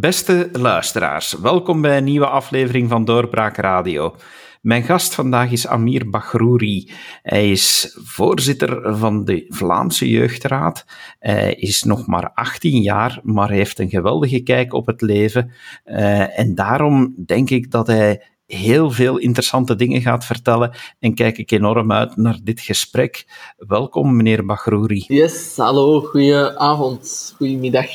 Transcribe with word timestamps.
Beste 0.00 0.48
luisteraars, 0.52 1.32
welkom 1.32 1.80
bij 1.80 1.96
een 1.96 2.04
nieuwe 2.04 2.26
aflevering 2.26 2.88
van 2.88 3.04
Doorbraak 3.04 3.56
Radio. 3.56 4.16
Mijn 4.60 4.82
gast 4.82 5.14
vandaag 5.14 5.50
is 5.50 5.66
Amir 5.66 6.10
Baghrouri. 6.10 6.90
Hij 7.22 7.50
is 7.50 7.96
voorzitter 8.02 8.96
van 8.96 9.24
de 9.24 9.44
Vlaamse 9.48 10.10
Jeugdraad. 10.10 10.84
Hij 11.18 11.54
is 11.54 11.82
nog 11.82 12.06
maar 12.06 12.30
18 12.34 12.80
jaar, 12.82 13.20
maar 13.22 13.50
heeft 13.50 13.78
een 13.78 13.88
geweldige 13.88 14.42
kijk 14.42 14.72
op 14.72 14.86
het 14.86 15.00
leven. 15.00 15.52
Uh, 15.84 16.38
en 16.38 16.54
daarom 16.54 17.14
denk 17.26 17.50
ik 17.50 17.70
dat 17.70 17.86
hij 17.86 18.22
heel 18.46 18.90
veel 18.90 19.16
interessante 19.16 19.74
dingen 19.74 20.00
gaat 20.00 20.24
vertellen 20.24 20.70
en 20.98 21.14
kijk 21.14 21.38
ik 21.38 21.50
enorm 21.50 21.92
uit 21.92 22.16
naar 22.16 22.38
dit 22.42 22.60
gesprek. 22.60 23.26
Welkom, 23.56 24.16
meneer 24.16 24.46
Baghrouri. 24.46 25.04
Yes, 25.06 25.56
hallo, 25.56 26.00
goedenavond, 26.00 27.34
goedemiddag 27.36 27.90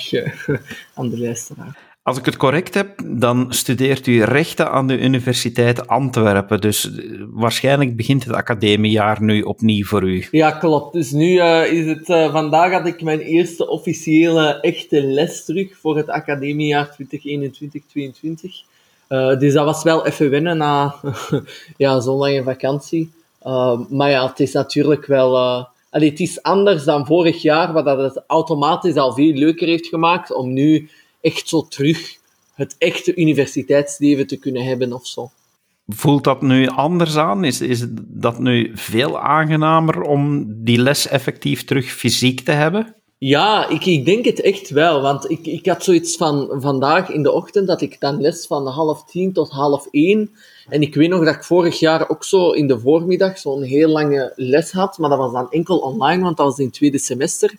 aan 0.96 1.10
de 1.10 1.20
luisteraar. 1.20 1.92
Als 2.04 2.18
ik 2.18 2.26
het 2.26 2.38
correct 2.38 2.74
heb, 2.74 3.02
dan 3.06 3.46
studeert 3.50 4.08
u 4.08 4.24
rechten 4.24 4.72
aan 4.72 4.88
de 4.88 5.00
Universiteit 5.00 5.88
Antwerpen. 5.88 6.62
Dus 6.62 6.96
eh, 6.96 7.06
waarschijnlijk 7.30 7.96
begint 7.96 8.24
het 8.24 8.34
academiejaar 8.34 9.22
nu 9.22 9.42
opnieuw 9.42 9.86
voor 9.86 10.04
u. 10.04 10.28
Ja, 10.32 10.52
klopt. 10.52 10.94
Dus 10.94 11.12
nu 11.12 11.28
uh, 11.28 11.72
is 11.72 11.86
het... 11.86 12.10
Uh, 12.10 12.32
vandaag 12.32 12.72
had 12.72 12.88
ik 12.88 13.02
mijn 13.02 13.20
eerste 13.20 13.70
officiële 13.70 14.60
echte 14.60 15.04
les 15.04 15.46
terug 15.46 15.78
voor 15.78 15.98
het 15.98 16.10
academiejaar 16.10 16.98
2021-2022. 17.04 17.06
dus 19.40 19.54
dat 19.54 19.66
was 19.66 19.84
wel 19.84 20.06
even 20.06 20.30
wennen 20.30 20.58
na 20.58 20.96
ja, 21.78 22.00
zo'n 22.00 22.18
lange 22.18 22.44
vakantie. 22.44 23.12
maar 23.90 24.10
ja, 24.10 24.28
het 24.28 24.40
is 24.40 24.54
natuurlijk 24.54 25.06
wel... 25.06 25.38
Allee, 25.90 26.10
het 26.10 26.20
is 26.20 26.42
anders 26.42 26.84
dan 26.84 27.06
vorig 27.06 27.42
jaar, 27.42 27.74
wat 27.74 27.86
dat 27.86 27.98
het 27.98 28.24
automatisch 28.28 28.96
al 28.96 29.14
veel 29.14 29.34
leuker 29.34 29.68
heeft 29.68 29.88
gemaakt 29.88 30.34
om 30.34 30.54
nu 30.54 30.90
echt 31.24 31.48
zo 31.48 31.68
terug 31.68 32.18
het 32.54 32.76
echte 32.78 33.16
universiteitsleven 33.16 34.28
te 34.28 34.38
kunnen 34.38 34.64
hebben 34.64 34.94
of 34.94 35.08
zo. 35.08 35.32
Voelt 35.88 36.24
dat 36.24 36.42
nu 36.42 36.68
anders 36.68 37.18
aan? 37.18 37.44
Is, 37.44 37.62
is 37.62 37.86
dat 37.98 38.40
nu 38.40 38.72
veel 38.74 39.20
aangenamer 39.20 40.02
om 40.02 40.46
die 40.64 40.78
les 40.78 41.08
effectief 41.08 41.64
terug 41.64 41.92
fysiek 41.92 42.42
te 42.42 42.52
hebben? 42.52 42.96
Ja, 43.18 43.70
ik, 43.70 43.86
ik 43.86 44.06
denk 44.06 44.26
het 44.26 44.42
echt 44.42 44.70
wel. 44.70 45.02
Want 45.02 45.30
ik, 45.30 45.46
ik 45.46 45.66
had 45.66 45.84
zoiets 45.84 46.18
van 46.18 46.50
vandaag 46.52 47.10
in 47.10 47.24
de 47.24 47.32
ochtend 47.32 47.68
dat 47.68 47.82
ik 47.82 48.00
dan 48.00 48.22
les 48.22 48.48
van 48.48 48.68
half 48.68 49.04
tien 49.06 49.34
tot 49.34 49.50
half 49.50 49.88
één. 49.92 50.32
En 50.70 50.82
ik 50.82 50.96
weet 50.96 51.10
nog 51.10 51.26
dat 51.26 51.36
ik 51.36 51.44
vorig 51.44 51.80
jaar 51.80 52.10
ook 52.10 52.24
zo 52.24 52.52
in 52.52 52.68
de 52.68 52.80
voormiddag 52.80 53.40
zo'n 53.40 53.62
heel 53.62 53.90
lange 53.90 54.34
les 54.36 54.72
had. 54.72 54.98
Maar 54.98 55.10
dat 55.10 55.20
was 55.20 55.32
dan 55.32 55.52
enkel 55.52 55.78
online, 55.78 56.24
want 56.24 56.38
dat 56.38 56.46
was 56.46 56.58
in 56.58 56.66
het 56.66 56.74
tweede 56.74 57.00
semester. 57.00 57.54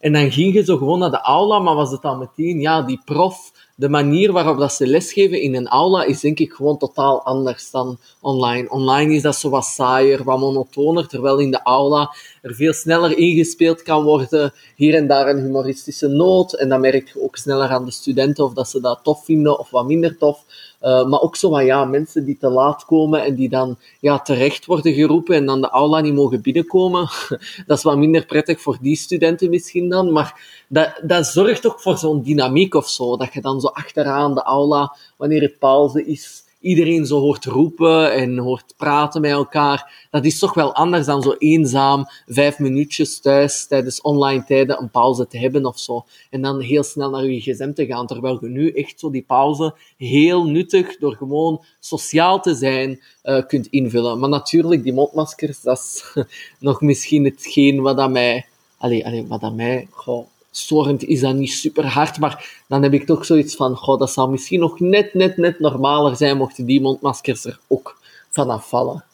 En 0.00 0.12
dan 0.12 0.32
ging 0.32 0.54
je 0.54 0.64
zo 0.64 0.76
gewoon 0.76 0.98
naar 0.98 1.10
de 1.10 1.20
aula, 1.20 1.58
maar 1.58 1.74
was 1.74 1.90
het 1.90 2.02
dan 2.02 2.18
meteen, 2.18 2.60
ja, 2.60 2.82
die 2.82 3.00
prof, 3.04 3.52
de 3.78 3.88
manier 3.88 4.32
waarop 4.32 4.58
dat 4.58 4.72
ze 4.72 4.86
lesgeven 4.86 5.40
in 5.40 5.54
een 5.54 5.68
aula 5.68 6.04
is 6.04 6.20
denk 6.20 6.38
ik 6.38 6.52
gewoon 6.52 6.78
totaal 6.78 7.22
anders 7.22 7.70
dan 7.70 7.98
online. 8.20 8.70
Online 8.70 9.14
is 9.14 9.22
dat 9.22 9.36
zo 9.36 9.50
wat 9.50 9.64
saaier, 9.64 10.24
wat 10.24 10.38
monotoner, 10.38 11.08
terwijl 11.08 11.38
in 11.38 11.50
de 11.50 11.62
aula 11.62 12.14
er 12.42 12.54
veel 12.54 12.72
sneller 12.72 13.18
ingespeeld 13.18 13.82
kan 13.82 14.04
worden. 14.04 14.52
Hier 14.76 14.94
en 14.94 15.06
daar 15.06 15.28
een 15.28 15.42
humoristische 15.42 16.08
noot. 16.08 16.52
En 16.52 16.68
dan 16.68 16.80
merk 16.80 17.08
je 17.08 17.22
ook 17.22 17.36
sneller 17.36 17.68
aan 17.68 17.84
de 17.84 17.90
studenten 17.90 18.44
of 18.44 18.52
dat 18.52 18.68
ze 18.68 18.80
dat 18.80 19.00
tof 19.02 19.24
vinden 19.24 19.58
of 19.58 19.70
wat 19.70 19.86
minder 19.86 20.18
tof. 20.18 20.44
Uh, 20.82 21.06
maar 21.06 21.20
ook 21.20 21.36
zo 21.36 21.50
van 21.50 21.64
ja, 21.64 21.84
mensen 21.84 22.24
die 22.24 22.36
te 22.38 22.48
laat 22.48 22.84
komen 22.84 23.24
en 23.24 23.34
die 23.34 23.48
dan 23.48 23.78
ja, 24.00 24.18
terecht 24.18 24.66
worden 24.66 24.92
geroepen 24.92 25.36
en 25.36 25.46
dan 25.46 25.60
de 25.60 25.70
aula 25.70 26.00
niet 26.00 26.14
mogen 26.14 26.42
binnenkomen. 26.42 27.08
dat 27.66 27.78
is 27.78 27.82
wat 27.82 27.96
minder 27.96 28.26
prettig 28.26 28.60
voor 28.60 28.78
die 28.80 28.96
studenten 28.96 29.50
misschien 29.50 29.88
dan. 29.88 30.12
Maar 30.12 30.64
dat, 30.68 31.00
dat 31.02 31.26
zorgt 31.26 31.66
ook 31.66 31.80
voor 31.80 31.98
zo'n 31.98 32.22
dynamiek 32.22 32.74
of 32.74 32.88
zo. 32.88 33.16
Dat 33.16 33.32
je 33.32 33.40
dan 33.40 33.60
zo 33.60 33.66
achteraan 33.66 34.34
de 34.34 34.42
aula, 34.42 34.96
wanneer 35.16 35.42
het 35.42 35.58
pauze 35.58 36.04
is, 36.04 36.44
iedereen 36.60 37.06
zo 37.06 37.18
hoort 37.18 37.44
roepen 37.44 38.12
en 38.12 38.38
hoort 38.38 38.74
praten 38.76 39.20
met 39.20 39.30
elkaar. 39.30 40.06
Dat 40.10 40.24
is 40.24 40.38
toch 40.38 40.54
wel 40.54 40.74
anders 40.74 41.06
dan 41.06 41.22
zo 41.22 41.34
eenzaam 41.38 42.06
vijf 42.26 42.58
minuutjes 42.58 43.20
thuis 43.20 43.66
tijdens 43.66 44.00
online 44.00 44.44
tijden 44.44 44.80
een 44.80 44.90
pauze 44.90 45.26
te 45.26 45.38
hebben 45.38 45.66
of 45.66 45.78
zo. 45.78 46.04
En 46.30 46.42
dan 46.42 46.60
heel 46.60 46.82
snel 46.82 47.10
naar 47.10 47.24
je 47.24 47.40
gsm 47.40 47.72
te 47.72 47.86
gaan. 47.86 48.06
Terwijl 48.06 48.38
je 48.40 48.48
nu 48.48 48.70
echt 48.70 49.00
zo 49.00 49.10
die 49.10 49.24
pauze 49.26 49.74
heel 49.96 50.44
nuttig 50.44 50.98
door 50.98 51.14
gewoon 51.14 51.64
sociaal 51.80 52.40
te 52.40 52.54
zijn 52.54 53.00
uh, 53.24 53.46
kunt 53.46 53.66
invullen. 53.66 54.18
Maar 54.18 54.28
natuurlijk, 54.28 54.82
die 54.82 54.92
mondmaskers, 54.92 55.60
dat 55.60 55.78
is 55.78 56.14
nog 56.58 56.80
misschien 56.80 57.24
hetgeen 57.24 57.80
wat 57.80 57.96
dat 57.96 58.10
mij... 58.10 58.46
Allee, 58.78 59.06
allee, 59.06 59.26
wat 59.26 59.40
dat 59.40 59.54
mij... 59.54 59.86
Goh, 59.90 60.26
storend 60.56 61.04
is 61.04 61.20
dat 61.20 61.34
niet 61.34 61.52
super 61.52 61.86
hard, 61.86 62.18
maar 62.18 62.62
dan 62.68 62.82
heb 62.82 62.92
ik 62.92 63.06
toch 63.06 63.24
zoiets 63.24 63.56
van, 63.56 63.76
goh, 63.76 63.98
dat 63.98 64.12
zou 64.12 64.30
misschien 64.30 64.60
nog 64.60 64.80
net, 64.80 65.14
net, 65.14 65.36
net 65.36 65.58
normaler 65.60 66.16
zijn 66.16 66.36
mochten 66.36 66.66
die 66.66 66.80
mondmaskers 66.80 67.44
er 67.44 67.58
ook 67.66 67.98
vanaf 68.30 68.68
vallen. 68.68 69.04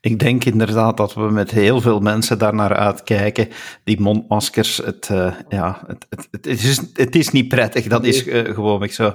Ik 0.00 0.18
denk 0.18 0.44
inderdaad 0.44 0.96
dat 0.96 1.14
we 1.14 1.30
met 1.30 1.50
heel 1.50 1.80
veel 1.80 2.00
mensen 2.00 2.38
daar 2.38 2.54
naar 2.54 2.74
uitkijken. 2.74 3.48
Die 3.84 4.00
mondmaskers, 4.00 4.76
het, 4.76 5.08
uh, 5.12 5.34
ja, 5.48 5.82
het, 5.86 6.06
het, 6.08 6.28
het, 6.30 6.46
is, 6.46 6.82
het 6.92 7.16
is 7.16 7.30
niet 7.30 7.48
prettig, 7.48 7.86
dat 7.86 8.04
is 8.04 8.26
uh, 8.26 8.54
gewoonweg 8.54 8.92
zo. 8.92 9.14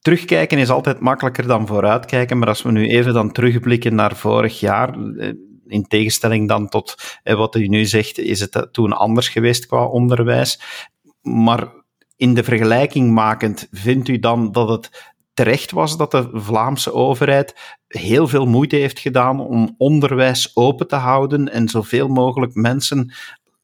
Terugkijken 0.00 0.58
is 0.58 0.70
altijd 0.70 1.00
makkelijker 1.00 1.46
dan 1.46 1.66
vooruitkijken, 1.66 2.38
maar 2.38 2.48
als 2.48 2.62
we 2.62 2.70
nu 2.70 2.88
even 2.88 3.12
dan 3.12 3.32
terugblikken 3.32 3.94
naar 3.94 4.16
vorig 4.16 4.60
jaar, 4.60 4.98
eh, 5.16 5.32
in 5.70 5.86
tegenstelling 5.86 6.48
dan 6.48 6.68
tot 6.68 6.94
eh, 7.22 7.36
wat 7.36 7.54
u 7.54 7.66
nu 7.66 7.84
zegt, 7.84 8.18
is 8.18 8.40
het 8.40 8.68
toen 8.72 8.92
anders 8.92 9.28
geweest 9.28 9.66
qua 9.66 9.86
onderwijs. 9.86 10.60
Maar 11.22 11.72
in 12.16 12.34
de 12.34 12.44
vergelijking 12.44 13.10
makend, 13.10 13.68
vindt 13.70 14.08
u 14.08 14.18
dan 14.18 14.52
dat 14.52 14.68
het 14.68 15.14
terecht 15.34 15.70
was 15.70 15.96
dat 15.96 16.10
de 16.10 16.28
Vlaamse 16.32 16.92
overheid 16.92 17.54
heel 17.86 18.28
veel 18.28 18.46
moeite 18.46 18.76
heeft 18.76 18.98
gedaan 18.98 19.40
om 19.40 19.74
onderwijs 19.78 20.56
open 20.56 20.88
te 20.88 20.96
houden 20.96 21.52
en 21.52 21.68
zoveel 21.68 22.08
mogelijk 22.08 22.54
mensen 22.54 23.12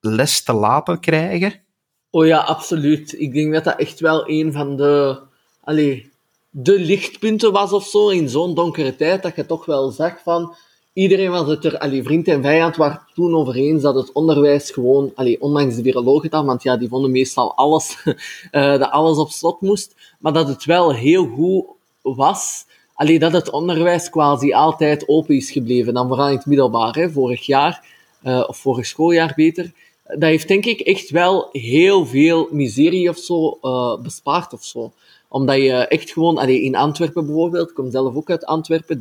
les 0.00 0.42
te 0.42 0.52
laten 0.52 1.00
krijgen? 1.00 1.64
Oh 2.10 2.26
ja, 2.26 2.38
absoluut. 2.38 3.20
Ik 3.20 3.32
denk 3.32 3.52
dat 3.52 3.64
dat 3.64 3.78
echt 3.78 4.00
wel 4.00 4.30
een 4.30 4.52
van 4.52 4.76
de, 4.76 5.20
allez, 5.60 6.04
de 6.50 6.78
lichtpunten 6.78 7.52
was 7.52 7.72
of 7.72 7.86
zo 7.86 8.08
in 8.08 8.28
zo'n 8.28 8.54
donkere 8.54 8.96
tijd, 8.96 9.22
dat 9.22 9.36
je 9.36 9.46
toch 9.46 9.66
wel 9.66 9.90
zag 9.90 10.22
van 10.22 10.56
iedereen 10.96 11.30
was 11.30 11.48
het 11.48 11.64
er, 11.64 11.78
allee, 11.78 12.02
vriend 12.02 12.28
en 12.28 12.42
vijand, 12.42 12.76
waren 12.76 13.00
toen 13.14 13.34
over 13.34 13.54
eens 13.54 13.82
dat 13.82 13.94
het 13.94 14.12
onderwijs 14.12 14.70
gewoon, 14.70 15.12
allee, 15.14 15.40
ondanks 15.40 15.76
de 15.76 15.82
virologen 15.82 16.30
dan, 16.30 16.46
want 16.46 16.62
ja, 16.62 16.76
die 16.76 16.88
vonden 16.88 17.10
meestal 17.10 17.54
alles, 17.54 17.96
uh, 18.04 18.14
dat 18.80 18.90
alles 18.90 19.18
op 19.18 19.30
slot 19.30 19.60
moest, 19.60 19.94
maar 20.18 20.32
dat 20.32 20.48
het 20.48 20.64
wel 20.64 20.94
heel 20.94 21.26
goed 21.26 21.64
was, 22.02 22.64
allee, 22.94 23.18
dat 23.18 23.32
het 23.32 23.50
onderwijs 23.50 24.10
quasi 24.10 24.52
altijd 24.52 25.08
open 25.08 25.36
is 25.36 25.50
gebleven. 25.50 25.94
Dan 25.94 26.08
vooral 26.08 26.28
in 26.28 26.36
het 26.36 26.46
middelbaar, 26.46 27.10
vorig 27.12 27.46
jaar, 27.46 27.84
uh, 28.24 28.44
of 28.46 28.56
vorig 28.56 28.86
schooljaar 28.86 29.32
beter. 29.36 29.72
Dat 30.04 30.22
heeft 30.22 30.48
denk 30.48 30.64
ik 30.64 30.80
echt 30.80 31.10
wel 31.10 31.48
heel 31.52 32.06
veel 32.06 32.48
miserie 32.50 33.08
of 33.08 33.18
zo 33.18 33.58
uh, 33.62 34.02
bespaard 34.02 34.52
of 34.52 34.64
zo 34.64 34.92
omdat 35.28 35.56
je 35.56 35.72
echt 35.72 36.10
gewoon, 36.10 36.38
allee, 36.38 36.62
in 36.62 36.76
Antwerpen 36.76 37.26
bijvoorbeeld, 37.26 37.68
ik 37.68 37.74
kom 37.74 37.90
zelf 37.90 38.14
ook 38.14 38.30
uit 38.30 38.46
Antwerpen, 38.46 38.98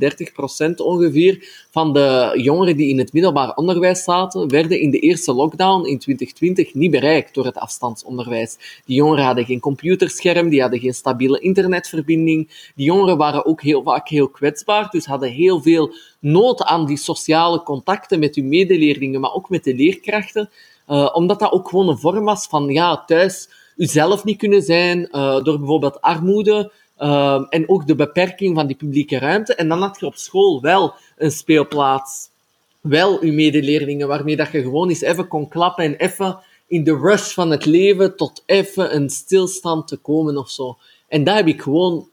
30% 0.72 0.76
ongeveer 0.76 1.66
van 1.72 1.94
de 1.94 2.32
jongeren 2.42 2.78
die 2.78 2.90
in 2.90 2.98
het 2.98 3.14
middelbaar 3.14 3.56
onderwijs 3.56 4.04
zaten, 4.04 4.50
werden 4.50 4.80
in 4.80 4.92
de 4.92 5.00
eerste 5.00 5.34
lockdown 5.34 5.86
in 5.86 6.00
2020 6.00 6.74
niet 6.74 6.92
bereikt 6.92 7.34
door 7.34 7.46
het 7.46 7.58
afstandsonderwijs. 7.58 8.82
Die 8.86 8.96
jongeren 8.96 9.26
hadden 9.26 9.46
geen 9.46 9.60
computerscherm, 9.60 10.50
die 10.50 10.62
hadden 10.62 10.80
geen 10.80 10.94
stabiele 10.94 11.40
internetverbinding. 11.40 12.72
Die 12.76 12.86
jongeren 12.86 13.18
waren 13.18 13.46
ook 13.46 13.62
heel 13.62 13.84
vaak 13.84 14.10
heel 14.10 14.30
kwetsbaar, 14.30 14.90
dus 14.90 15.06
hadden 15.06 15.30
heel 15.30 15.62
veel 15.62 15.94
nood 16.20 16.64
aan 16.64 16.86
die 16.86 16.98
sociale 16.98 17.64
contacten 17.64 18.20
met 18.20 18.36
hun 18.36 18.48
medeleerlingen, 18.48 19.22
maar 19.22 19.34
ook 19.34 19.50
met 19.50 19.64
de 19.64 19.76
leerkrachten. 19.76 20.50
Uh, 20.90 21.10
omdat 21.14 21.40
dat 21.40 21.52
ook 21.52 21.70
gewoon 21.70 21.90
een 21.90 21.98
vorm 21.98 22.24
was 22.24 22.48
van, 22.48 22.70
ja, 22.70 23.04
thuis 23.06 23.50
uzelf 23.76 24.24
niet 24.24 24.38
kunnen 24.38 24.62
zijn, 24.62 25.10
uh, 25.12 25.44
door 25.44 25.58
bijvoorbeeld 25.58 26.02
armoede, 26.02 26.72
uh, 27.00 27.46
en 27.50 27.70
ook 27.70 27.88
de 27.88 27.96
beperking 27.96 28.56
van 28.56 28.68
die 28.68 28.76
publieke 28.76 29.20
ruimte. 29.20 29.56
En 29.56 29.68
dan 29.68 29.82
had 29.82 30.00
je 30.00 30.06
op 30.06 30.16
school 30.16 30.62
wel 30.62 30.94
een 31.18 31.32
speelplaats, 31.32 32.30
wel 32.82 33.22
uw 33.22 33.34
medeleerlingen, 33.34 34.08
waarmee 34.08 34.36
dat 34.36 34.52
je 34.52 34.62
gewoon 34.62 34.90
eens 34.90 35.02
even 35.02 35.28
kon 35.28 35.48
klappen 35.48 35.84
en 35.84 35.96
even 35.96 36.40
in 36.68 36.84
de 36.84 36.98
rush 36.98 37.34
van 37.34 37.52
het 37.52 37.66
leven 37.66 38.16
tot 38.16 38.44
even 38.46 38.96
een 38.96 39.10
stilstand 39.10 39.88
te 39.88 39.98
komen 39.98 40.38
of 40.38 40.50
zo. 40.50 40.78
En 41.08 41.24
dat 41.24 41.36
heb 41.36 41.48
ik 41.48 41.62
gewoon, 41.62 42.10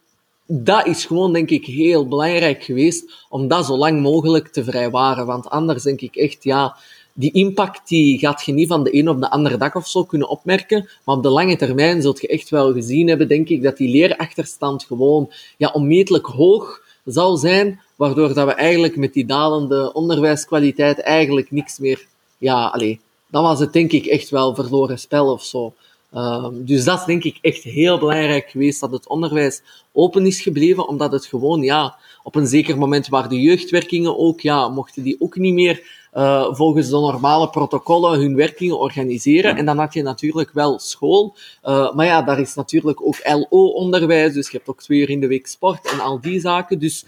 dat 0.47 0.87
is 0.87 1.05
gewoon 1.05 1.32
denk 1.32 1.50
ik 1.50 1.67
heel 1.67 2.08
belangrijk 2.08 2.65
geweest 2.65 3.26
om 3.29 3.49
dat 3.49 3.67
zo 3.67 3.76
lang 3.76 4.00
mogelijk 4.00 4.49
te 4.49 4.65
vrijwaren. 4.65 5.26
Want 5.26 5.49
anders 5.49 5.82
denk 5.82 6.00
ik 6.00 6.17
echt, 6.17 6.44
ja, 6.44 6.76
die 7.12 7.32
impact 7.32 7.88
die 7.88 8.19
gaat 8.19 8.44
je 8.44 8.53
niet 8.53 8.69
van 8.69 8.85
de 8.85 8.97
een 8.97 9.09
op 9.09 9.20
de 9.20 9.31
andere 9.31 9.56
dag 9.56 9.75
of 9.75 9.88
zo 9.88 10.05
kunnen 10.05 10.29
opmerken, 10.29 10.88
maar 11.05 11.17
op 11.17 11.23
de 11.23 11.29
lange 11.29 11.56
termijn 11.56 12.03
zult 12.03 12.20
je 12.20 12.29
echt 12.29 12.50
wel 12.50 12.73
gezien 12.73 13.09
hebben, 13.09 13.29
denk 13.29 13.49
ik, 13.49 13.62
dat 13.62 13.76
die 13.76 13.91
leerachterstand 13.91 14.85
gewoon 14.85 15.32
ja, 15.56 15.70
onmetelijk 15.73 16.26
hoog 16.26 16.82
zal 17.05 17.37
zijn, 17.37 17.81
waardoor 17.97 18.35
dat 18.35 18.47
we 18.47 18.53
eigenlijk 18.53 18.97
met 18.97 19.12
die 19.12 19.26
dalende 19.26 19.93
onderwijskwaliteit 19.93 21.00
eigenlijk 21.00 21.50
niks 21.50 21.79
meer... 21.79 22.06
Ja, 22.38 22.67
allee, 22.67 23.00
dan 23.26 23.43
was 23.43 23.58
het 23.58 23.73
denk 23.73 23.93
ik 23.93 24.06
echt 24.06 24.31
wel 24.31 24.55
verloren 24.55 24.99
spel 24.99 25.32
of 25.32 25.44
zo. 25.44 25.75
Ehm, 26.12 26.50
dus 26.55 26.85
dat 26.85 26.99
is 26.99 27.05
denk 27.05 27.25
ik 27.25 27.38
echt 27.41 27.62
heel 27.62 27.99
belangrijk 27.99 28.50
geweest 28.50 28.81
dat 28.81 28.91
het 28.91 29.08
onderwijs 29.08 29.62
open 29.93 30.26
is 30.26 30.41
gebleven, 30.41 30.88
omdat 30.88 31.12
het 31.12 31.26
gewoon, 31.26 31.62
ja, 31.62 31.97
op 32.22 32.34
een 32.34 32.46
zeker 32.46 32.78
moment 32.78 33.08
waar 33.08 33.28
de 33.28 33.40
jeugdwerkingen 33.40 34.19
ook, 34.19 34.40
ja, 34.40 34.69
mochten 34.69 35.02
die 35.02 35.16
ook 35.19 35.36
niet 35.36 35.54
meer 35.54 36.00
uh, 36.14 36.54
volgens 36.54 36.88
de 36.88 36.96
normale 36.96 37.50
protocollen 37.50 38.20
hun 38.20 38.36
werkingen 38.36 38.78
organiseren. 38.78 39.56
En 39.56 39.64
dan 39.64 39.78
had 39.78 39.94
je 39.94 40.02
natuurlijk 40.02 40.50
wel 40.52 40.78
school. 40.78 41.36
Uh, 41.64 41.94
maar 41.94 42.06
ja, 42.06 42.22
daar 42.22 42.40
is 42.40 42.54
natuurlijk 42.54 43.06
ook 43.06 43.16
LO-onderwijs, 43.24 44.32
dus 44.32 44.50
je 44.50 44.56
hebt 44.56 44.69
ook 44.69 44.82
twee 44.82 45.00
uur 45.00 45.10
in 45.10 45.20
de 45.20 45.26
week 45.26 45.46
sport 45.46 45.90
en 45.92 46.00
al 46.00 46.20
die 46.20 46.40
zaken. 46.40 46.78
Dus 46.78 47.04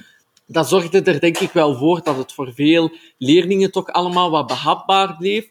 dat 0.46 0.68
zorgde 0.68 1.02
er 1.02 1.20
denk 1.20 1.38
ik 1.38 1.50
wel 1.50 1.76
voor 1.76 2.00
dat 2.02 2.16
het 2.16 2.32
voor 2.32 2.52
veel 2.54 2.90
leerlingen 3.18 3.70
toch 3.70 3.88
allemaal 3.88 4.30
wat 4.30 4.46
behapbaar 4.46 5.16
bleef. 5.16 5.48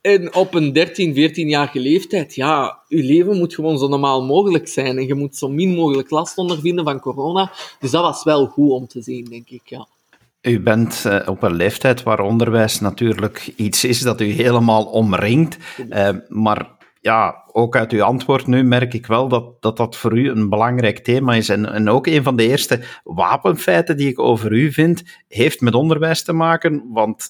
En 0.00 0.34
op 0.34 0.54
een 0.54 0.72
13, 0.72 1.14
14-jarige 1.14 1.80
leeftijd, 1.80 2.34
ja, 2.34 2.78
je 2.88 3.02
leven 3.02 3.36
moet 3.36 3.54
gewoon 3.54 3.78
zo 3.78 3.88
normaal 3.88 4.24
mogelijk 4.24 4.68
zijn. 4.68 4.98
En 4.98 5.06
je 5.06 5.14
moet 5.14 5.36
zo 5.36 5.48
min 5.48 5.74
mogelijk 5.74 6.10
last 6.10 6.38
ondervinden 6.38 6.84
van 6.84 7.00
corona. 7.00 7.52
Dus 7.80 7.90
dat 7.90 8.02
was 8.02 8.24
wel 8.24 8.46
goed 8.46 8.70
om 8.70 8.86
te 8.86 9.02
zien, 9.02 9.24
denk 9.24 9.50
ik, 9.50 9.62
ja. 9.64 9.86
U 10.42 10.60
bent 10.60 11.04
uh, 11.06 11.20
op 11.26 11.42
een 11.42 11.54
leeftijd 11.54 12.02
waar 12.02 12.20
onderwijs 12.20 12.80
natuurlijk 12.80 13.52
iets 13.56 13.84
is 13.84 14.00
dat 14.00 14.20
u 14.20 14.24
helemaal 14.24 14.84
omringt. 14.84 15.56
Uh, 15.88 16.08
maar 16.28 16.70
ja, 17.00 17.44
ook 17.52 17.76
uit 17.76 17.92
uw 17.92 18.02
antwoord 18.02 18.46
nu 18.46 18.62
merk 18.62 18.94
ik 18.94 19.06
wel 19.06 19.28
dat 19.28 19.62
dat, 19.62 19.76
dat 19.76 19.96
voor 19.96 20.18
u 20.18 20.30
een 20.30 20.48
belangrijk 20.48 20.98
thema 20.98 21.34
is. 21.34 21.48
En, 21.48 21.72
en 21.72 21.88
ook 21.88 22.06
een 22.06 22.22
van 22.22 22.36
de 22.36 22.48
eerste 22.48 22.80
wapenfeiten 23.04 23.96
die 23.96 24.08
ik 24.08 24.18
over 24.18 24.52
u 24.52 24.72
vind, 24.72 25.02
heeft 25.28 25.60
met 25.60 25.74
onderwijs 25.74 26.22
te 26.22 26.32
maken. 26.32 26.82
Want 26.88 27.28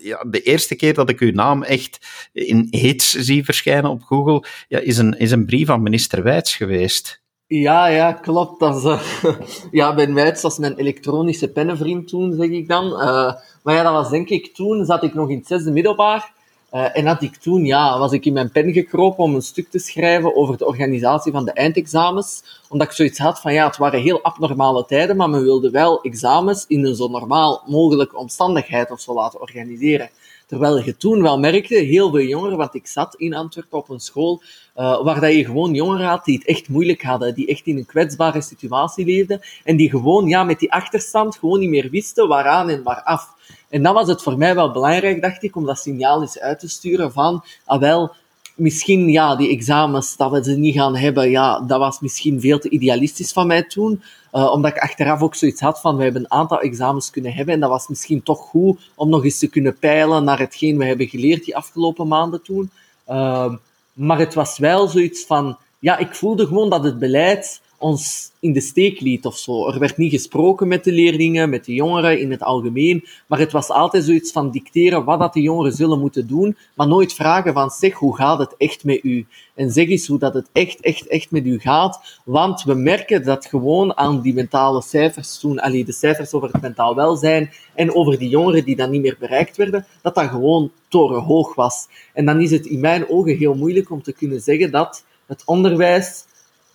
ja, 0.00 0.24
de 0.26 0.42
eerste 0.42 0.76
keer 0.76 0.94
dat 0.94 1.08
ik 1.08 1.20
uw 1.20 1.32
naam 1.32 1.62
echt 1.62 1.98
in 2.32 2.66
hits 2.70 3.12
zie 3.12 3.44
verschijnen 3.44 3.90
op 3.90 4.02
Google, 4.02 4.44
ja, 4.68 4.78
is, 4.78 4.98
een, 4.98 5.18
is 5.18 5.30
een 5.30 5.46
brief 5.46 5.66
van 5.66 5.82
minister 5.82 6.22
Wijts 6.22 6.56
geweest. 6.56 7.22
Ja, 7.46 7.86
ja, 7.86 8.12
klopt. 8.12 8.60
Dat 8.60 8.76
is, 8.76 8.84
uh, 8.84 9.00
ja, 9.70 9.94
Ben 9.94 10.14
Wijts 10.14 10.42
was 10.42 10.58
mijn 10.58 10.76
elektronische 10.76 11.48
pennenvriend 11.48 12.08
toen, 12.08 12.32
zeg 12.32 12.48
ik 12.48 12.68
dan. 12.68 12.86
Uh, 12.86 13.32
maar 13.62 13.74
ja, 13.74 13.82
dat 13.82 13.92
was 13.92 14.10
denk 14.10 14.28
ik 14.28 14.54
toen, 14.54 14.84
zat 14.84 15.02
ik 15.02 15.14
nog 15.14 15.30
in 15.30 15.36
het 15.36 15.46
zesde 15.46 15.70
middelbaar. 15.70 16.32
Uh, 16.72 16.96
en 16.96 17.06
had 17.06 17.22
ik 17.22 17.36
toen, 17.36 17.64
ja, 17.64 17.98
was 17.98 18.12
ik 18.12 18.24
in 18.24 18.32
mijn 18.32 18.50
pen 18.50 18.72
gekropen 18.72 19.24
om 19.24 19.34
een 19.34 19.42
stuk 19.42 19.70
te 19.70 19.78
schrijven 19.78 20.36
over 20.36 20.56
de 20.56 20.66
organisatie 20.66 21.32
van 21.32 21.44
de 21.44 21.52
eindexamens. 21.52 22.42
Omdat 22.68 22.86
ik 22.86 22.92
zoiets 22.92 23.18
had 23.18 23.40
van, 23.40 23.52
ja, 23.52 23.66
het 23.66 23.76
waren 23.76 24.00
heel 24.00 24.22
abnormale 24.22 24.84
tijden, 24.84 25.16
maar 25.16 25.30
men 25.30 25.42
wilde 25.42 25.70
wel 25.70 26.00
examens 26.00 26.64
in 26.66 26.84
een 26.84 26.94
zo 26.94 27.08
normaal 27.08 27.62
mogelijke 27.66 28.16
omstandigheid 28.16 28.90
of 28.90 29.00
zo 29.00 29.14
laten 29.14 29.40
organiseren. 29.40 30.10
Terwijl 30.46 30.78
je 30.84 30.96
toen 30.96 31.22
wel 31.22 31.38
merkte, 31.38 31.74
heel 31.74 32.10
veel 32.10 32.26
jongeren, 32.26 32.56
want 32.56 32.74
ik 32.74 32.86
zat 32.86 33.14
in 33.14 33.34
Antwerpen 33.34 33.78
op 33.78 33.88
een 33.88 34.00
school, 34.00 34.42
uh, 34.76 35.02
waar 35.04 35.20
dat 35.20 35.32
je 35.32 35.44
gewoon 35.44 35.74
jongeren 35.74 36.06
had 36.06 36.24
die 36.24 36.38
het 36.38 36.46
echt 36.46 36.68
moeilijk 36.68 37.02
hadden, 37.02 37.34
die 37.34 37.46
echt 37.46 37.66
in 37.66 37.76
een 37.76 37.86
kwetsbare 37.86 38.40
situatie 38.40 39.04
leefden, 39.04 39.40
en 39.64 39.76
die 39.76 39.90
gewoon, 39.90 40.28
ja, 40.28 40.44
met 40.44 40.58
die 40.58 40.72
achterstand 40.72 41.36
gewoon 41.36 41.60
niet 41.60 41.68
meer 41.68 41.90
wisten 41.90 42.28
waaraan 42.28 42.68
en 42.68 42.82
waaraf. 42.82 43.36
En 43.68 43.82
dan 43.82 43.94
was 43.94 44.08
het 44.08 44.22
voor 44.22 44.38
mij 44.38 44.54
wel 44.54 44.72
belangrijk, 44.72 45.22
dacht 45.22 45.42
ik, 45.42 45.56
om 45.56 45.64
dat 45.64 45.78
signaal 45.78 46.20
eens 46.20 46.38
uit 46.38 46.58
te 46.58 46.68
sturen 46.68 47.12
van, 47.12 47.44
ah 47.64 47.80
wel, 47.80 48.14
misschien, 48.58 49.08
ja, 49.08 49.36
die 49.36 49.50
examens, 49.50 50.16
dat 50.16 50.30
we 50.30 50.44
ze 50.44 50.56
niet 50.56 50.74
gaan 50.74 50.96
hebben, 50.96 51.30
ja, 51.30 51.60
dat 51.60 51.78
was 51.78 52.00
misschien 52.00 52.40
veel 52.40 52.58
te 52.58 52.68
idealistisch 52.68 53.32
van 53.32 53.46
mij 53.46 53.62
toen. 53.62 54.02
Uh, 54.32 54.52
omdat 54.52 54.70
ik 54.70 54.82
achteraf 54.82 55.22
ook 55.22 55.34
zoiets 55.34 55.60
had 55.60 55.80
van, 55.80 55.96
we 55.96 56.02
hebben 56.02 56.22
een 56.22 56.30
aantal 56.30 56.60
examens 56.60 57.10
kunnen 57.10 57.32
hebben 57.32 57.54
en 57.54 57.60
dat 57.60 57.70
was 57.70 57.88
misschien 57.88 58.22
toch 58.22 58.38
goed 58.38 58.90
om 58.94 59.08
nog 59.08 59.24
eens 59.24 59.38
te 59.38 59.48
kunnen 59.48 59.78
peilen 59.78 60.24
naar 60.24 60.38
hetgeen 60.38 60.78
we 60.78 60.84
hebben 60.84 61.08
geleerd 61.08 61.44
die 61.44 61.56
afgelopen 61.56 62.08
maanden 62.08 62.42
toen. 62.42 62.70
Uh, 63.08 63.54
maar 63.92 64.18
het 64.18 64.34
was 64.34 64.58
wel 64.58 64.88
zoiets 64.88 65.24
van, 65.24 65.58
ja, 65.78 65.98
ik 65.98 66.14
voelde 66.14 66.46
gewoon 66.46 66.70
dat 66.70 66.84
het 66.84 66.98
beleid 66.98 67.60
ons 67.78 68.30
in 68.40 68.52
de 68.52 68.60
steek 68.60 69.00
liet 69.00 69.26
of 69.26 69.36
zo. 69.36 69.68
Er 69.68 69.78
werd 69.78 69.96
niet 69.96 70.12
gesproken 70.12 70.68
met 70.68 70.84
de 70.84 70.92
leerlingen, 70.92 71.50
met 71.50 71.64
de 71.64 71.74
jongeren 71.74 72.20
in 72.20 72.30
het 72.30 72.42
algemeen, 72.42 73.04
maar 73.26 73.38
het 73.38 73.52
was 73.52 73.68
altijd 73.68 74.04
zoiets 74.04 74.32
van 74.32 74.50
dicteren 74.50 75.04
wat 75.04 75.18
dat 75.18 75.32
de 75.32 75.40
jongeren 75.40 75.72
zullen 75.72 76.00
moeten 76.00 76.26
doen, 76.26 76.56
maar 76.74 76.88
nooit 76.88 77.14
vragen 77.14 77.52
van 77.52 77.70
zeg, 77.70 77.94
hoe 77.94 78.16
gaat 78.16 78.38
het 78.38 78.54
echt 78.56 78.84
met 78.84 79.04
u? 79.04 79.26
En 79.54 79.70
zeg 79.70 79.88
eens 79.88 80.06
hoe 80.06 80.18
dat 80.18 80.34
het 80.34 80.48
echt, 80.52 80.80
echt, 80.80 81.06
echt 81.06 81.30
met 81.30 81.46
u 81.46 81.58
gaat, 81.58 82.20
want 82.24 82.62
we 82.62 82.74
merken 82.74 83.24
dat 83.24 83.46
gewoon 83.46 83.96
aan 83.96 84.20
die 84.20 84.34
mentale 84.34 84.82
cijfers 84.82 85.38
toen, 85.38 85.58
allee, 85.58 85.84
de 85.84 85.92
cijfers 85.92 86.32
over 86.32 86.48
het 86.52 86.62
mentaal 86.62 86.94
welzijn 86.94 87.50
en 87.74 87.94
over 87.94 88.18
die 88.18 88.28
jongeren 88.28 88.64
die 88.64 88.76
dan 88.76 88.90
niet 88.90 89.02
meer 89.02 89.16
bereikt 89.18 89.56
werden, 89.56 89.86
dat 90.02 90.14
dat 90.14 90.28
gewoon 90.28 90.70
torenhoog 90.88 91.54
was. 91.54 91.86
En 92.14 92.24
dan 92.24 92.40
is 92.40 92.50
het 92.50 92.66
in 92.66 92.80
mijn 92.80 93.08
ogen 93.08 93.36
heel 93.36 93.54
moeilijk 93.54 93.90
om 93.90 94.02
te 94.02 94.12
kunnen 94.12 94.40
zeggen 94.40 94.70
dat 94.70 95.04
het 95.26 95.42
onderwijs 95.44 96.24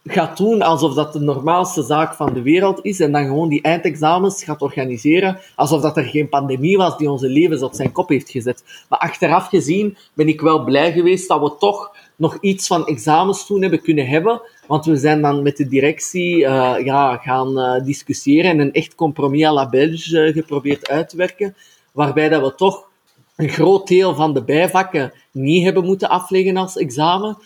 gaat 0.04 0.38
doen 0.38 0.62
alsof 0.62 0.94
dat 0.94 1.14
de 1.14 1.20
normaalste 1.20 1.84
zaak 1.84 2.14
van 2.14 2.34
de 2.34 2.42
wereld 2.42 2.80
is 2.82 3.00
en 3.00 3.12
dan 3.12 3.26
gewoon 3.26 3.50
die 3.50 3.62
eindexamens 3.62 4.44
gaat 4.44 4.62
organiseren 4.62 5.40
alsof 5.56 5.82
dat 5.82 5.98
er 5.98 6.04
geen 6.04 6.30
pandemie 6.30 6.78
was 6.78 6.98
die 6.98 7.12
onze 7.12 7.28
levens 7.30 7.62
op 7.62 7.74
zijn 7.74 7.92
kop 7.92 8.10
heeft 8.10 8.30
gezet. 8.30 8.64
Maar 8.90 9.00
achteraf 9.00 9.48
gezien 9.48 9.98
ben 10.14 10.28
ik 10.28 10.42
wel 10.42 10.64
blij 10.64 10.92
geweest 10.92 11.28
dat 11.28 11.42
we 11.42 11.56
toch 11.60 11.96
nog 12.16 12.38
iets 12.40 12.68
van 12.68 12.88
examens 12.88 13.46
toen 13.46 13.62
hebben 13.62 13.82
kunnen 13.82 14.08
hebben, 14.08 14.42
want 14.68 14.86
we 14.86 14.98
zijn 14.98 15.22
dan 15.22 15.44
met 15.44 15.58
de 15.58 15.68
directie 15.68 16.38
uh, 16.38 16.76
ja, 16.84 17.18
gaan 17.18 17.60
uh, 17.60 17.86
discussiëren 17.86 18.52
en 18.52 18.60
een 18.60 18.74
echt 18.74 18.96
compromis 18.96 19.46
à 19.46 19.54
la 19.54 19.70
Belge 19.70 20.28
uh, 20.28 20.34
geprobeerd 20.34 20.90
uit 20.90 21.10
te 21.10 21.18
werken, 21.18 21.56
waarbij 21.92 22.30
dat 22.30 22.42
we 22.42 22.56
toch 22.56 22.88
een 23.36 23.50
groot 23.50 23.88
deel 23.88 24.16
van 24.16 24.34
de 24.34 24.44
bijvakken 24.44 25.14
niet 25.32 25.64
hebben 25.64 25.86
moeten 25.86 26.10
afleggen 26.10 26.58
als 26.58 26.78
examen. 26.78 27.38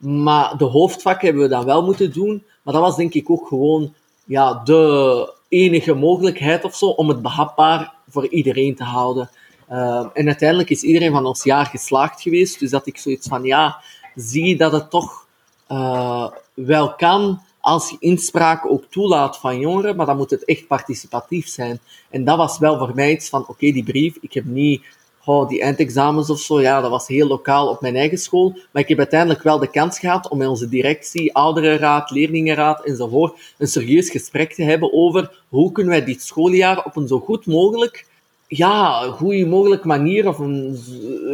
Maar 0.00 0.56
de 0.56 0.64
hoofdvakken 0.64 1.26
hebben 1.26 1.42
we 1.42 1.54
dan 1.54 1.64
wel 1.64 1.84
moeten 1.84 2.12
doen. 2.12 2.44
Maar 2.62 2.74
dat 2.74 2.82
was 2.82 2.96
denk 2.96 3.14
ik 3.14 3.30
ook 3.30 3.48
gewoon 3.48 3.94
ja, 4.24 4.60
de 4.64 5.34
enige 5.48 5.94
mogelijkheid 5.94 6.64
of 6.64 6.76
zo 6.76 6.86
om 6.86 7.08
het 7.08 7.22
behapbaar 7.22 7.94
voor 8.08 8.28
iedereen 8.28 8.74
te 8.74 8.84
houden. 8.84 9.30
Uh, 9.70 10.06
en 10.14 10.26
uiteindelijk 10.26 10.70
is 10.70 10.82
iedereen 10.82 11.12
van 11.12 11.26
ons 11.26 11.44
jaar 11.44 11.66
geslaagd 11.66 12.22
geweest. 12.22 12.58
Dus 12.58 12.70
dat 12.70 12.86
ik 12.86 12.98
zoiets 12.98 13.28
van, 13.28 13.44
ja, 13.44 13.82
zie 14.14 14.56
dat 14.56 14.72
het 14.72 14.90
toch 14.90 15.26
uh, 15.68 16.28
wel 16.54 16.94
kan 16.94 17.40
als 17.60 17.90
je 17.90 17.96
inspraak 17.98 18.70
ook 18.70 18.84
toelaat 18.84 19.36
van 19.36 19.58
jongeren, 19.58 19.96
maar 19.96 20.06
dan 20.06 20.16
moet 20.16 20.30
het 20.30 20.44
echt 20.44 20.66
participatief 20.66 21.48
zijn. 21.48 21.80
En 22.10 22.24
dat 22.24 22.36
was 22.36 22.58
wel 22.58 22.78
voor 22.78 22.92
mij 22.94 23.10
iets 23.10 23.28
van, 23.28 23.44
oké, 23.48 23.72
die 23.72 23.84
brief, 23.84 24.16
ik 24.20 24.32
heb 24.32 24.44
niet 24.44 24.84
oh, 25.24 25.48
die 25.48 25.60
eindexamens 25.60 26.30
of 26.30 26.38
zo, 26.38 26.60
ja, 26.60 26.80
dat 26.80 26.90
was 26.90 27.08
heel 27.08 27.26
lokaal 27.26 27.68
op 27.68 27.80
mijn 27.80 27.96
eigen 27.96 28.18
school. 28.18 28.58
Maar 28.72 28.82
ik 28.82 28.88
heb 28.88 28.98
uiteindelijk 28.98 29.42
wel 29.42 29.58
de 29.58 29.70
kans 29.70 29.98
gehad 29.98 30.28
om 30.28 30.38
met 30.38 30.48
onze 30.48 30.68
directie, 30.68 31.34
ouderenraad, 31.34 32.10
leerlingenraad 32.10 32.84
enzovoort 32.84 33.54
een 33.58 33.66
serieus 33.66 34.10
gesprek 34.10 34.52
te 34.52 34.62
hebben 34.62 34.92
over 34.92 35.42
hoe 35.48 35.72
kunnen 35.72 35.92
wij 35.92 36.04
dit 36.04 36.22
schooljaar 36.22 36.84
op 36.84 36.96
een 36.96 37.08
zo 37.08 37.18
goed 37.18 37.46
mogelijk 37.46 38.08
ja, 38.56 39.02
goede 39.10 39.46
mogelijke 39.46 39.86
manier 39.86 40.28
of 40.28 40.38
een, 40.38 40.78